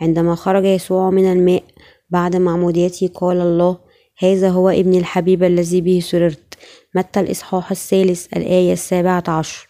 عندما 0.00 0.34
خرج 0.34 0.64
يسوع 0.64 1.10
من 1.10 1.32
الماء 1.32 1.62
بعد 2.10 2.36
معموديته 2.36 3.08
قال 3.14 3.40
الله 3.40 3.78
هذا 4.18 4.48
هو 4.48 4.68
ابن 4.68 4.94
الحبيب 4.94 5.44
الذي 5.44 5.80
به 5.80 6.00
سررت. 6.02 6.54
متى 6.94 7.20
الإصحاح 7.20 7.70
الثالث؟ 7.70 8.26
الآية 8.36 8.72
السابعة 8.72 9.24
عشر. 9.28 9.68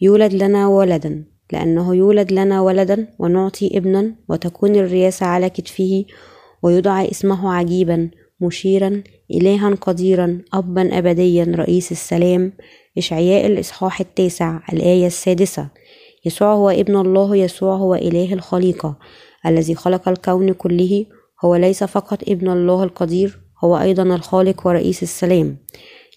يولد 0.00 0.34
لنا 0.34 0.68
ولدا 0.68 1.24
لأنه 1.52 1.94
يولد 1.94 2.32
لنا 2.32 2.60
ولدا 2.60 3.08
ونعطي 3.18 3.78
ابنا 3.78 4.14
وتكون 4.28 4.76
الرياسة 4.76 5.26
على 5.26 5.50
كتفه 5.50 6.04
ويدعى 6.62 7.10
اسمه 7.10 7.54
عجيبا 7.54 8.10
مشيرا 8.40 9.02
إلها 9.30 9.74
قديرا 9.74 10.40
أبا 10.54 10.98
أبديا 10.98 11.44
رئيس 11.44 11.92
السلام. 11.92 12.52
إشعياء 12.98 13.46
الإصحاح 13.46 14.00
التاسع 14.00 14.60
الآية 14.72 15.06
السادسة. 15.06 15.68
يسوع 16.24 16.54
هو 16.54 16.70
ابن 16.70 16.96
الله 16.96 17.36
يسوع 17.36 17.76
هو 17.76 17.94
إله 17.94 18.32
الخليقة 18.32 18.98
الذي 19.46 19.74
خلق 19.74 20.08
الكون 20.08 20.52
كله 20.52 21.06
هو 21.46 21.54
ليس 21.54 21.84
فقط 21.84 22.22
ابن 22.28 22.50
الله 22.50 22.84
القدير 22.84 23.38
هو 23.64 23.78
أيضا 23.78 24.02
الخالق 24.02 24.66
ورئيس 24.66 25.02
السلام. 25.02 25.56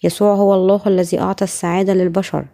يسوع 0.04 0.34
هو 0.34 0.54
الله 0.54 0.80
الذي 0.86 1.20
أعطى 1.20 1.44
السعادة 1.44 1.94
للبشر. 1.94 2.46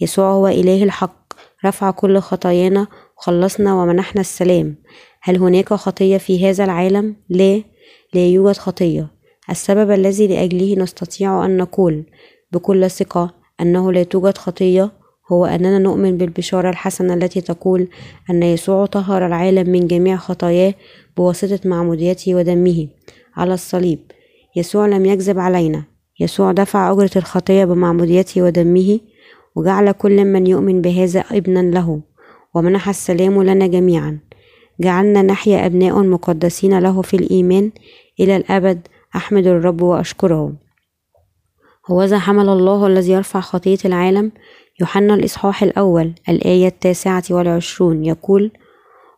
يسوع 0.00 0.30
هو 0.30 0.48
إله 0.48 0.82
الحق. 0.82 1.32
رفع 1.66 1.90
كل 1.90 2.18
خطايانا 2.18 2.86
وخلصنا 3.18 3.74
ومنحنا 3.74 4.20
السلام. 4.20 4.76
هل 5.22 5.36
هناك 5.36 5.74
خطية 5.74 6.18
في 6.18 6.46
هذا 6.46 6.64
العالم؟ 6.64 7.16
لا 7.28 7.62
لا 8.14 8.26
يوجد 8.26 8.56
خطية. 8.56 9.10
السبب 9.50 9.90
الذي 9.90 10.26
لأجله 10.26 10.82
نستطيع 10.82 11.44
أن 11.44 11.56
نقول 11.56 12.04
بكل 12.52 12.90
ثقة 12.90 13.34
أنه 13.60 13.92
لا 13.92 14.02
توجد 14.02 14.38
خطية 14.38 14.92
هو 15.32 15.46
أننا 15.46 15.78
نؤمن 15.78 16.16
بالبشارة 16.16 16.70
الحسنة 16.70 17.14
التي 17.14 17.40
تقول 17.40 17.88
أن 18.30 18.42
يسوع 18.42 18.86
طهر 18.86 19.26
العالم 19.26 19.70
من 19.70 19.86
جميع 19.86 20.16
خطاياه 20.16 20.74
بواسطة 21.16 21.68
معموديته 21.68 22.34
ودمه 22.34 22.88
على 23.36 23.54
الصليب. 23.54 23.98
يسوع 24.56 24.86
لم 24.86 25.06
يكذب 25.06 25.38
علينا. 25.38 25.84
يسوع 26.20 26.52
دفع 26.52 26.92
أجرة 26.92 27.10
الخطية 27.16 27.64
بمعموديته 27.64 28.42
ودمه 28.42 29.00
وجعل 29.56 29.92
كل 29.92 30.24
من 30.24 30.46
يؤمن 30.46 30.80
بهذا 30.80 31.20
ابنا 31.20 31.60
له 31.60 32.00
ومنح 32.54 32.88
السلام 32.88 33.42
لنا 33.42 33.66
جميعا. 33.66 34.18
جعلنا 34.80 35.22
نحيا 35.22 35.66
أبناء 35.66 36.02
مقدسين 36.02 36.78
له 36.78 37.02
في 37.02 37.16
الإيمان 37.16 37.70
إلى 38.20 38.36
الأبد. 38.36 38.88
أحمد 39.16 39.46
الرب 39.46 39.82
وأشكره. 39.82 40.52
هوذا 41.90 42.18
حمل 42.18 42.48
الله 42.48 42.86
الذي 42.86 43.12
يرفع 43.12 43.40
خطية 43.40 43.78
العالم 43.84 44.32
يوحنا 44.80 45.14
الإصحاح 45.14 45.62
الأول 45.62 46.14
الآية 46.28 46.66
التاسعة 46.66 47.22
والعشرون 47.30 48.04
يقول 48.04 48.50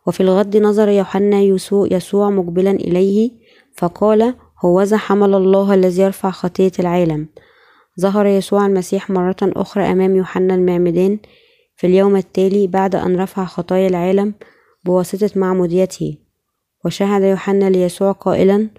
وفي 0.07 0.21
الغد 0.21 0.57
نظر 0.57 0.89
يوحنا 0.89 1.41
يسوع 1.71 2.29
مقبلا 2.29 2.71
إليه 2.71 3.31
فقال 3.75 4.35
هوذا 4.65 4.97
حمل 4.97 5.35
الله 5.35 5.73
الذي 5.73 6.01
يرفع 6.01 6.31
خطية 6.31 6.71
العالم 6.79 7.27
ظهر 8.01 8.25
يسوع 8.25 8.65
المسيح 8.65 9.09
مرة 9.09 9.35
أخرى 9.41 9.83
أمام 9.83 10.15
يوحنا 10.15 10.55
المعمدان 10.55 11.19
في 11.75 11.87
اليوم 11.87 12.15
التالي 12.15 12.67
بعد 12.67 12.95
أن 12.95 13.19
رفع 13.19 13.45
خطايا 13.45 13.87
العالم 13.87 14.33
بواسطة 14.85 15.29
معموديته. 15.35 16.17
وشهد 16.85 17.23
يوحنا 17.23 17.69
ليسوع 17.69 18.11
قائلا 18.11 18.69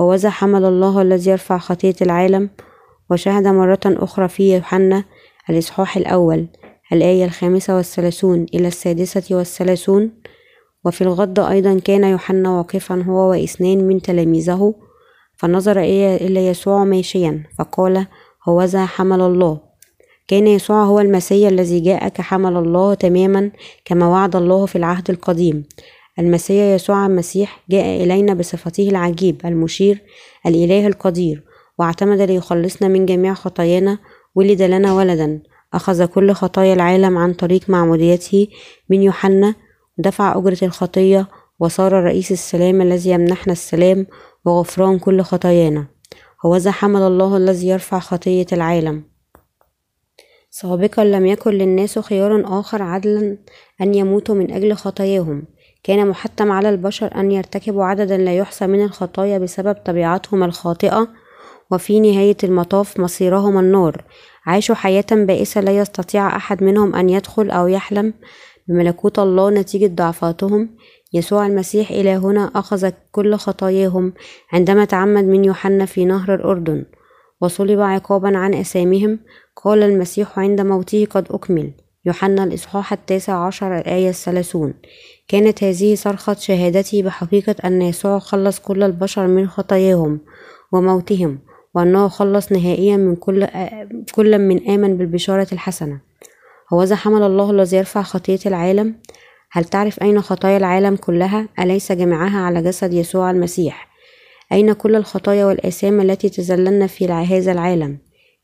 هوذا 0.00 0.30
حمل 0.30 0.64
الله 0.64 1.02
الذي 1.02 1.30
يرفع 1.30 1.58
خطية 1.58 1.94
العالم 2.02 2.50
وشهد 3.10 3.46
مرة 3.46 3.80
أخرى 3.86 4.28
في 4.28 4.54
يوحنا 4.54 5.04
الإصحاح 5.50 5.96
الأول 5.96 6.46
الآية 6.92 7.24
الخامسة 7.24 7.76
والثلاثون 7.76 8.46
إلى 8.54 8.68
السادسة 8.68 9.36
والثلاثون. 9.36 10.10
وفي 10.84 11.02
الغد 11.02 11.38
أيضا 11.38 11.78
كان 11.78 12.04
يوحنا 12.04 12.50
واقفا 12.50 13.02
هو 13.02 13.30
واثنان 13.30 13.88
من 13.88 14.02
تلاميذه 14.02 14.74
فنظر 15.36 15.80
إلى 15.80 16.46
يسوع 16.46 16.84
ماشيا 16.84 17.42
فقال 17.58 18.06
هوذا 18.48 18.86
حمل 18.86 19.20
الله. 19.20 19.60
كان 20.28 20.46
يسوع 20.46 20.84
هو 20.84 21.00
المسيا 21.00 21.48
الذي 21.48 21.80
جاء 21.80 22.08
كحمل 22.08 22.56
الله 22.56 22.94
تماما 22.94 23.50
كما 23.84 24.06
وعد 24.08 24.36
الله 24.36 24.66
في 24.66 24.76
العهد 24.76 25.10
القديم. 25.10 25.64
المسيا 26.18 26.74
يسوع 26.74 27.06
المسيح 27.06 27.62
جاء 27.70 28.02
إلينا 28.04 28.34
بصفته 28.34 28.88
العجيب 28.88 29.40
المشير 29.44 30.02
الإله 30.46 30.86
القدير. 30.86 31.45
واعتمد 31.78 32.20
ليخلصنا 32.20 32.88
من 32.88 33.06
جميع 33.06 33.34
خطايانا 33.34 33.98
ولد 34.34 34.62
لنا 34.62 34.92
ولدا. 34.92 35.42
أخذ 35.74 36.06
كل 36.06 36.32
خطايا 36.32 36.74
العالم 36.74 37.18
عن 37.18 37.32
طريق 37.32 37.70
معموديته 37.70 38.48
من 38.90 39.02
يوحنا. 39.02 39.54
دفع 39.98 40.38
أجرة 40.38 40.58
الخطية 40.62 41.28
وصار 41.60 41.92
رئيس 41.92 42.32
السلام 42.32 42.82
الذي 42.82 43.10
يمنحنا 43.10 43.52
السلام 43.52 44.06
وغفران 44.44 44.98
كل 44.98 45.22
خطايانا. 45.22 45.86
هوذا 46.46 46.70
حمل 46.70 47.02
الله 47.02 47.36
الذي 47.36 47.68
يرفع 47.68 47.98
خطية 47.98 48.46
العالم. 48.52 49.04
سابقا 50.50 51.04
لم 51.04 51.26
يكن 51.26 51.50
للناس 51.50 51.98
خيار 51.98 52.60
آخر 52.60 52.82
عدلا 52.82 53.38
أن 53.80 53.94
يموتوا 53.94 54.34
من 54.34 54.52
أجل 54.52 54.74
خطاياهم. 54.74 55.44
كان 55.82 56.08
محتم 56.08 56.52
على 56.52 56.68
البشر 56.68 57.20
أن 57.20 57.32
يرتكبوا 57.32 57.84
عددا 57.84 58.16
لا 58.16 58.36
يحصى 58.36 58.66
من 58.66 58.84
الخطايا 58.84 59.38
بسبب 59.38 59.74
طبيعتهم 59.74 60.42
الخاطئة 60.42 61.08
وفي 61.70 62.00
نهاية 62.00 62.36
المطاف 62.44 63.00
مصيرهم 63.00 63.58
النار 63.58 64.04
عاشوا 64.46 64.74
حياة 64.74 65.06
بائسة 65.12 65.60
لا 65.60 65.76
يستطيع 65.76 66.36
أحد 66.36 66.62
منهم 66.62 66.94
أن 66.94 67.08
يدخل 67.08 67.50
أو 67.50 67.66
يحلم. 67.66 68.14
بملكوت 68.68 69.18
الله 69.18 69.50
نتيجة 69.50 69.94
ضعفاتهم. 69.94 70.76
يسوع 71.12 71.46
المسيح 71.46 71.90
إلى 71.90 72.10
هنا 72.16 72.50
أخذ 72.54 72.90
كل 73.12 73.34
خطاياهم 73.34 74.12
عندما 74.52 74.84
تعمد 74.84 75.24
من 75.24 75.44
يوحنا 75.44 75.84
في 75.86 76.04
نهر 76.04 76.34
الأردن. 76.34 76.84
وصلب 77.40 77.80
عقابا 77.80 78.36
عن 78.36 78.54
أسامهم. 78.54 79.18
قال 79.64 79.82
المسيح 79.82 80.38
عند 80.38 80.60
موته 80.60 81.06
قد 81.10 81.26
أكمل. 81.30 81.72
يوحنا 82.04 82.44
الإصحاح 82.44 82.92
التاسع 82.92 83.46
عشر 83.46 83.78
الآية 83.78 84.08
الثلاثون. 84.08 84.74
كانت 85.28 85.64
هذه 85.64 85.94
صرخة 85.94 86.34
شهادتي 86.34 87.02
بحقيقة 87.02 87.54
أن 87.64 87.82
يسوع 87.82 88.18
خلص 88.18 88.60
كل 88.60 88.82
البشر 88.82 89.26
من 89.26 89.48
خطاياهم 89.48 90.20
وموتهم. 90.72 91.38
وأنه 91.76 92.08
خلص 92.08 92.52
نهائيا 92.52 92.96
من 92.96 93.16
كل 93.16 93.46
كل 94.14 94.38
من 94.38 94.70
آمن 94.70 94.96
بالبشارة 94.96 95.46
الحسنة. 95.52 96.00
هوذا 96.72 96.96
حمل 96.96 97.22
الله 97.22 97.50
الذي 97.50 97.76
يرفع 97.76 98.02
خطية 98.02 98.38
العالم 98.46 98.94
هل 99.50 99.64
تعرف 99.64 100.02
أين 100.02 100.20
خطايا 100.20 100.56
العالم 100.56 100.96
كلها؟ 100.96 101.48
أليس 101.58 101.92
جميعها 101.92 102.38
على 102.38 102.62
جسد 102.62 102.92
يسوع 102.92 103.30
المسيح؟ 103.30 103.88
أين 104.52 104.72
كل 104.72 104.96
الخطايا 104.96 105.44
والآثام 105.44 106.00
التي 106.00 106.28
تزللن 106.28 106.86
في 106.86 107.06
هذا 107.06 107.52
العالم؟ 107.52 107.98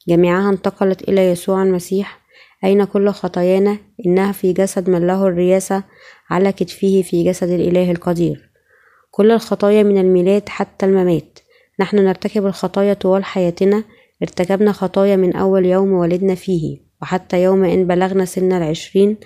جميعها 0.09 0.51
انتقلت 0.51 1.09
إلى 1.09 1.31
يسوع 1.31 1.63
المسيح. 1.63 2.21
أين 2.65 2.85
كل 2.85 3.11
خطايانا؟ 3.11 3.79
إنها 4.07 4.33
في 4.33 4.53
جسد 4.53 4.91
من 4.91 5.07
له 5.07 5.27
الرياسة 5.27 5.83
على 6.31 6.53
كتفه 6.53 7.03
في 7.03 7.25
جسد 7.25 7.49
الإله 7.49 7.91
القدير. 7.91 8.51
كل 9.11 9.31
الخطايا 9.31 9.83
من 9.83 9.99
الميلاد 9.99 10.49
حتى 10.49 10.87
الممات. 10.87 11.39
نحن 11.81 11.97
نرتكب 11.97 12.47
الخطايا 12.47 12.95
طوال 12.95 13.25
حياتنا 13.25 13.85
ارتكبنا 14.23 14.73
خطايا 14.73 15.17
من 15.17 15.37
أول 15.37 15.67
يوم 15.67 15.93
ولدنا 15.93 16.35
فيه 16.35 16.79
وحتى 17.03 17.43
يوم 17.43 17.65
إن 17.65 17.87
بلغنا 17.87 18.25
سن 18.25 18.53
العشرين 18.53 19.17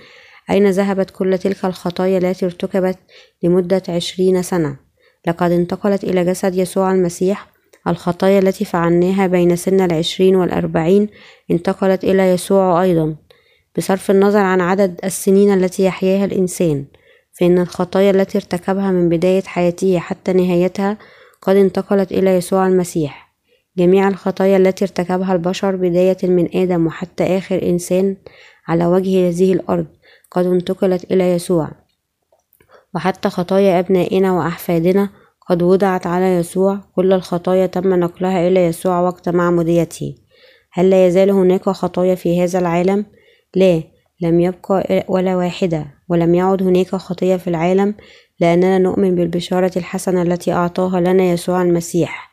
أين 0.51 0.71
ذهبت 0.71 1.11
كل 1.11 1.39
تلك 1.39 1.65
الخطايا 1.65 2.19
التي 2.19 2.47
ارتكبت 2.47 2.99
لمدة 3.43 3.83
عشرين 3.89 4.43
سنة؟ 4.43 4.77
لقد 5.27 5.51
انتقلت 5.51 6.05
إلى 6.05 6.25
جسد 6.25 6.55
يسوع 6.55 6.93
المسيح. 6.93 7.49
الخطايا 7.89 8.39
التي 8.39 8.65
فعلناها 8.65 9.27
بين 9.27 9.57
سن 9.57 9.81
العشرين 9.81 10.37
والأربعين 10.37 11.09
انتقلت 11.51 12.05
إلى 12.05 12.31
يسوع 12.31 12.83
أيضا. 12.83 13.17
بصرف 13.79 14.11
النظر 14.11 14.39
عن 14.39 14.61
عدد 14.61 15.01
السنين 15.05 15.55
التي 15.55 15.85
يحياها 15.85 16.25
الإنسان 16.25 16.85
فإن 17.41 17.59
الخطايا 17.59 18.11
التي 18.11 18.39
ارتكبها 18.39 18.91
من 18.91 19.09
بداية 19.09 19.43
حياته 19.43 19.99
حتى 19.99 20.33
نهايتها 20.33 20.99
قد 21.43 21.57
انتقلت 21.57 22.13
إلى 22.13 22.31
يسوع 22.31 22.67
المسيح. 22.67 23.27
جميع 23.79 24.09
الخطايا 24.09 24.57
التي 24.57 24.85
ارتكبها 24.85 25.33
البشر 25.33 25.77
بداية 25.77 26.17
من 26.23 26.57
آدم 26.57 26.87
وحتى 26.87 27.39
آخر 27.39 27.63
إنسان 27.63 28.17
على 28.69 28.87
وجه 28.87 29.29
هذه 29.29 29.53
الأرض 29.53 29.87
قد 30.31 30.47
انتقلت 30.47 31.13
إلى 31.13 31.33
يسوع. 31.33 31.71
وحتى 32.95 33.29
خطايا 33.29 33.79
أبنائنا 33.79 34.33
وأحفادنا 34.33 35.11
قد 35.49 35.63
وضعت 35.63 36.07
على 36.07 36.25
يسوع. 36.25 36.81
كل 36.97 37.13
الخطايا 37.13 37.67
تم 37.67 37.95
نقلها 37.95 38.49
إلى 38.49 38.65
يسوع 38.65 39.01
وقت 39.01 39.29
معموديته. 39.29 40.15
هل 40.73 40.91
لا 40.91 41.07
يزال 41.07 41.31
هناك 41.31 41.69
خطايا 41.69 42.15
في 42.15 42.43
هذا 42.43 42.59
العالم؟ 42.59 43.07
لا 43.55 43.83
لم 44.21 44.41
يبقى 44.41 45.05
ولا 45.09 45.37
واحدة. 45.37 45.87
ولم 46.09 46.35
يعد 46.35 46.63
هناك 46.63 46.87
خطية 46.97 47.37
في 47.37 47.49
العالم 47.49 47.95
لأننا 48.41 48.79
نؤمن 48.79 49.15
بالبشارة 49.15 49.73
الحسنة 49.77 50.23
التي 50.23 50.53
أعطاها 50.53 51.01
لنا 51.01 51.25
يسوع 51.25 51.63
المسيح. 51.63 52.31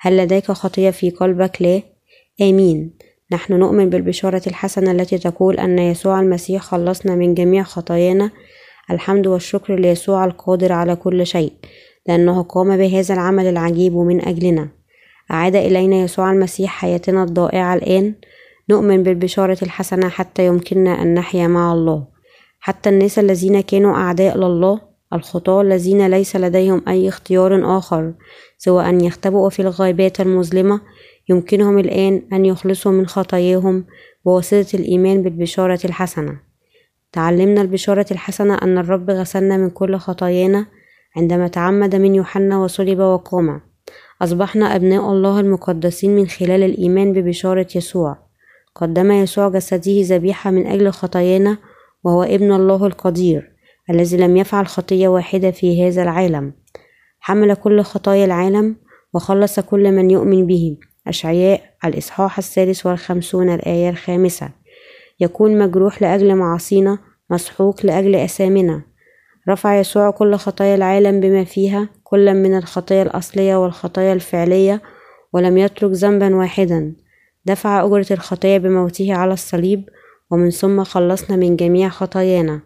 هل 0.00 0.16
لديك 0.16 0.52
خطية 0.52 0.90
في 0.90 1.10
قلبك؟ 1.10 1.62
لا 1.62 1.82
آمين. 2.42 2.94
نحن 3.32 3.52
نؤمن 3.52 3.90
بالبشارة 3.90 4.42
الحسنة 4.46 4.90
التي 4.90 5.18
تقول 5.18 5.58
أن 5.58 5.78
يسوع 5.78 6.20
المسيح 6.20 6.62
خلصنا 6.62 7.14
من 7.14 7.34
جميع 7.34 7.62
خطايانا. 7.62 8.30
الحمد 8.90 9.26
والشكر 9.26 9.74
ليسوع 9.74 10.24
القادر 10.24 10.72
على 10.72 10.96
كل 10.96 11.26
شيء 11.26 11.52
لأنه 12.08 12.42
قام 12.42 12.76
بهذا 12.76 13.14
العمل 13.14 13.46
العجيب 13.46 13.96
من 13.96 14.28
أجلنا. 14.28 14.68
أعاد 15.30 15.56
إلينا 15.56 15.96
يسوع 15.96 16.32
المسيح 16.32 16.70
حياتنا 16.70 17.22
الضائعة 17.22 17.74
الآن. 17.74 18.14
نؤمن 18.70 19.02
بالبشارة 19.02 19.58
الحسنة 19.62 20.08
حتى 20.08 20.46
يمكننا 20.46 21.02
أن 21.02 21.14
نحيا 21.14 21.46
مع 21.46 21.72
الله. 21.72 22.06
حتى 22.60 22.88
الناس 22.90 23.18
الذين 23.18 23.60
كانوا 23.60 23.96
أعداء 23.96 24.38
لله 24.38 24.93
الخطاة 25.14 25.62
الذين 25.62 26.06
ليس 26.06 26.36
لديهم 26.36 26.82
أي 26.88 27.08
اختيار 27.08 27.78
آخر 27.78 28.12
سوى 28.58 28.88
أن 28.88 29.00
يختبئوا 29.00 29.50
في 29.50 29.62
الغابات 29.62 30.20
المظلمة. 30.20 30.80
يمكنهم 31.28 31.78
الآن 31.78 32.22
أن 32.32 32.44
يخلصوا 32.44 32.92
من 32.92 33.06
خطاياهم 33.06 33.84
بواسطة 34.24 34.76
الإيمان 34.76 35.22
بالبشارة 35.22 35.80
الحسنة. 35.84 36.38
تعلمنا 37.12 37.60
البشارة 37.60 38.06
الحسنة 38.10 38.54
أن 38.54 38.78
الرب 38.78 39.10
غسلنا 39.10 39.56
من 39.56 39.70
كل 39.70 39.96
خطايانا 39.96 40.66
عندما 41.16 41.48
تعمد 41.48 41.96
من 41.96 42.14
يوحنا 42.14 42.58
وصلب 42.58 42.98
وقام. 42.98 43.60
أصبحنا 44.22 44.76
أبناء 44.76 45.12
الله 45.12 45.40
المقدسين 45.40 46.16
من 46.16 46.26
خلال 46.26 46.62
الإيمان 46.62 47.12
ببشارة 47.12 47.66
يسوع. 47.76 48.18
قدم 48.74 49.12
يسوع 49.12 49.48
جسده 49.48 50.02
ذبيحة 50.02 50.50
من 50.50 50.66
أجل 50.66 50.90
خطايانا 50.90 51.58
وهو 52.04 52.22
ابن 52.22 52.52
الله 52.52 52.86
القدير. 52.86 53.53
الذي 53.90 54.16
لم 54.16 54.36
يفعل 54.36 54.66
خطية 54.66 55.08
واحدة 55.08 55.50
في 55.50 55.88
هذا 55.88 56.02
العالم. 56.02 56.52
حمل 57.20 57.54
كل 57.54 57.82
خطايا 57.82 58.24
العالم 58.24 58.76
وخلص 59.14 59.60
كل 59.60 59.92
من 59.92 60.10
يؤمن 60.10 60.46
به. 60.46 60.76
أشعياء 61.06 61.60
الإصحاح 61.84 62.38
السادس 62.38 62.86
والخمسون 62.86 63.54
الآية 63.54 63.90
الخامسة. 63.90 64.50
يكون 65.20 65.58
مجروح 65.58 66.02
لأجل 66.02 66.34
معاصينا 66.34 66.98
مسحوق 67.30 67.86
لأجل 67.86 68.14
أثامنا 68.14 68.82
رفع 69.48 69.78
يسوع 69.78 70.10
كل 70.10 70.34
خطايا 70.34 70.74
العالم 70.74 71.20
بما 71.20 71.44
فيها 71.44 71.88
كل 72.02 72.34
من 72.34 72.56
الخطايا 72.58 73.02
الأصلية 73.02 73.56
والخطايا 73.56 74.12
الفعلية 74.12 74.82
ولم 75.32 75.58
يترك 75.58 75.90
ذنبا 75.90 76.36
واحدا. 76.36 76.96
دفع 77.44 77.86
أجرة 77.86 78.06
الخطايا 78.10 78.58
بموته 78.58 79.14
على 79.14 79.32
الصليب 79.32 79.88
ومن 80.30 80.50
ثم 80.50 80.84
خلصنا 80.84 81.36
من 81.36 81.56
جميع 81.56 81.88
خطايانا. 81.88 82.60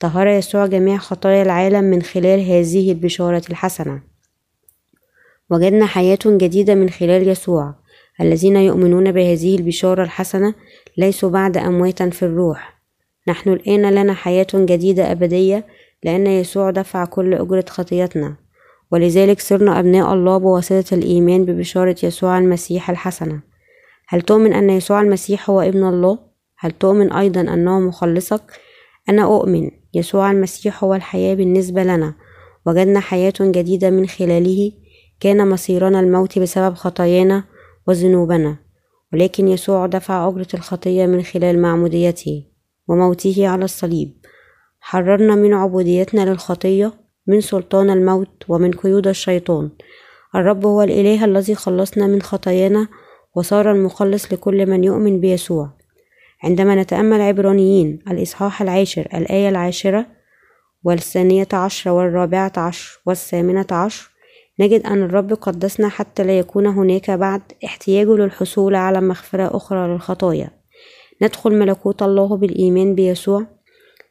طهر 0.00 0.26
يسوع 0.26 0.66
جميع 0.66 0.96
خطايا 0.96 1.42
العالم 1.42 1.84
من 1.84 2.02
خلال 2.02 2.40
هذه 2.40 2.92
البشارة 2.92 3.42
الحسنة. 3.50 4.02
وجدنا 5.50 5.86
حياة 5.86 6.18
جديدة 6.26 6.74
من 6.74 6.90
خلال 6.90 7.28
يسوع. 7.28 7.74
الذين 8.20 8.56
يؤمنون 8.56 9.12
بهذه 9.12 9.56
البشارة 9.56 10.02
الحسنة 10.02 10.54
ليسوا 10.96 11.30
بعد 11.30 11.56
أمواتا 11.56 12.10
في 12.10 12.22
الروح. 12.22 12.80
نحن 13.28 13.50
الآن 13.50 13.90
لنا 13.90 14.14
حياة 14.14 14.46
جديدة 14.54 15.12
أبدية 15.12 15.66
لأن 16.02 16.26
يسوع 16.26 16.70
دفع 16.70 17.04
كل 17.04 17.34
أجرة 17.34 17.64
خطيتنا. 17.68 18.36
ولذلك 18.90 19.40
صرنا 19.40 19.80
أبناء 19.80 20.14
الله 20.14 20.38
بواسطة 20.38 20.94
الإيمان 20.94 21.44
ببشارة 21.44 21.96
يسوع 22.02 22.38
المسيح 22.38 22.90
الحسنة. 22.90 23.40
هل 24.08 24.20
تؤمن 24.20 24.52
أن 24.52 24.70
يسوع 24.70 25.00
المسيح 25.00 25.50
هو 25.50 25.60
ابن 25.60 25.88
الله؟ 25.88 26.18
هل 26.58 26.70
تؤمن 26.70 27.12
أيضا 27.12 27.40
أنه 27.40 27.80
مخلصك؟ 27.80 28.42
أنا 29.08 29.24
أؤمن 29.24 29.70
يسوع 29.94 30.30
المسيح 30.30 30.84
هو 30.84 30.94
الحياة 30.94 31.34
بالنسبة 31.34 31.82
لنا. 31.82 32.14
وجدنا 32.66 33.00
حياة 33.00 33.32
جديدة 33.40 33.90
من 33.90 34.06
خلاله. 34.06 34.72
كان 35.20 35.48
مصيرنا 35.48 36.00
الموت 36.00 36.38
بسبب 36.38 36.74
خطايانا 36.74 37.44
وذنوبنا. 37.88 38.56
ولكن 39.12 39.48
يسوع 39.48 39.86
دفع 39.86 40.28
أجرة 40.28 40.46
الخطية 40.54 41.06
من 41.06 41.22
خلال 41.22 41.62
معموديته 41.62 42.44
وموته 42.88 43.48
على 43.48 43.64
الصليب. 43.64 44.16
حررنا 44.80 45.34
من 45.34 45.54
عبوديتنا 45.54 46.30
للخطية 46.30 46.92
من 47.26 47.40
سلطان 47.40 47.90
الموت 47.90 48.44
ومن 48.48 48.70
قيود 48.70 49.06
الشيطان. 49.06 49.70
الرب 50.34 50.66
هو 50.66 50.82
الإله 50.82 51.24
الذي 51.24 51.54
خلصنا 51.54 52.06
من 52.06 52.22
خطايانا 52.22 52.88
وصار 53.34 53.72
المخلص 53.72 54.32
لكل 54.32 54.70
من 54.70 54.84
يؤمن 54.84 55.20
بيسوع. 55.20 55.70
عندما 56.44 56.74
نتأمل 56.74 57.20
عبرانيين 57.20 57.98
الإصحاح 58.10 58.62
العاشر 58.62 59.08
الآية 59.14 59.48
العاشرة 59.48 60.06
والثانية 60.84 61.48
عشر 61.52 61.90
والرابعة 61.90 62.52
عشر 62.56 63.00
والثامنة 63.06 63.66
عشر 63.70 64.10
نجد 64.60 64.86
أن 64.86 65.02
الرب 65.02 65.32
قدسنا 65.32 65.88
حتى 65.88 66.24
لا 66.24 66.38
يكون 66.38 66.66
هناك 66.66 67.10
بعد 67.10 67.42
احتياج 67.64 68.06
للحصول 68.06 68.74
على 68.74 69.00
مغفرة 69.00 69.56
أخرى 69.56 69.88
للخطايا. 69.88 70.50
ندخل 71.22 71.58
ملكوت 71.58 72.02
الله 72.02 72.36
بالإيمان 72.36 72.94
بيسوع. 72.94 73.46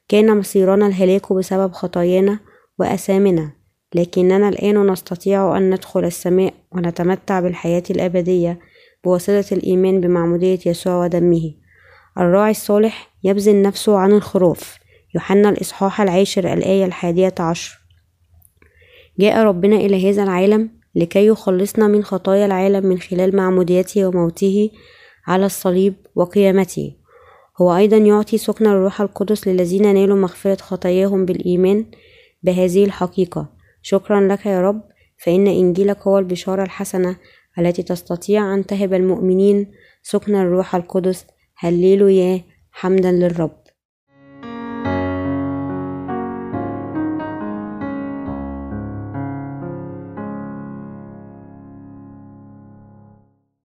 كان 0.07 0.37
مصيرنا 0.37 0.87
الهلاك 0.87 1.33
بسبب 1.33 1.71
خطايانا 1.71 2.39
وأثامنا 2.79 3.51
لكننا 3.95 4.49
الآن 4.49 4.91
نستطيع 4.91 5.57
أن 5.57 5.69
ندخل 5.69 6.05
السماء 6.05 6.53
ونتمتع 6.71 7.39
بالحياة 7.39 7.83
الأبدية 7.89 8.59
بواسطة 9.03 9.53
الإيمان 9.53 10.01
بمعمودية 10.01 10.59
يسوع 10.65 11.03
ودمه. 11.05 11.62
الراعي 12.17 12.51
الصالح 12.51 13.09
يبذل 13.23 13.61
نفسه 13.61 13.97
عن 13.97 14.11
الخروف. 14.11 14.77
يوحنا 15.15 15.49
الإصحاح 15.49 16.01
العاشر 16.01 16.53
الآية 16.53 16.85
الحادية 16.85 17.35
عشر. 17.39 17.79
جاء 19.19 19.43
ربنا 19.43 19.75
إلى 19.75 20.09
هذا 20.09 20.23
العالم 20.23 20.69
لكي 20.95 21.27
يخلصنا 21.27 21.87
من 21.87 22.03
خطايا 22.03 22.45
العالم 22.45 22.85
من 22.85 22.99
خلال 22.99 23.35
معموديته 23.35 24.07
وموته 24.07 24.69
على 25.27 25.45
الصليب 25.45 25.93
وقيامته. 26.15 26.95
هو 27.61 27.75
أيضا 27.75 27.97
يعطي 27.97 28.37
سكن 28.37 28.67
الروح 28.67 29.01
القدس 29.01 29.47
للذين 29.47 29.93
نالوا 29.93 30.17
مغفرة 30.17 30.55
خطاياهم 30.61 31.25
بالإيمان 31.25 31.85
بهذه 32.43 32.85
الحقيقة. 32.85 33.49
شكرا 33.81 34.27
لك 34.27 34.45
يا 34.45 34.61
رب. 34.61 34.81
فإن 35.17 35.47
إنجيلك 35.47 36.07
هو 36.07 36.19
البشارة 36.19 36.63
الحسنة 36.63 37.15
التي 37.59 37.83
تستطيع 37.83 38.53
أن 38.53 38.65
تهب 38.65 38.93
المؤمنين 38.93 39.71
سكن 40.03 40.35
الروح 40.35 40.75
القدس 40.75 41.25
هللوا 41.57 42.09
يا 42.09 42.41
حمدا 42.71 43.11
للرب. 43.11 43.62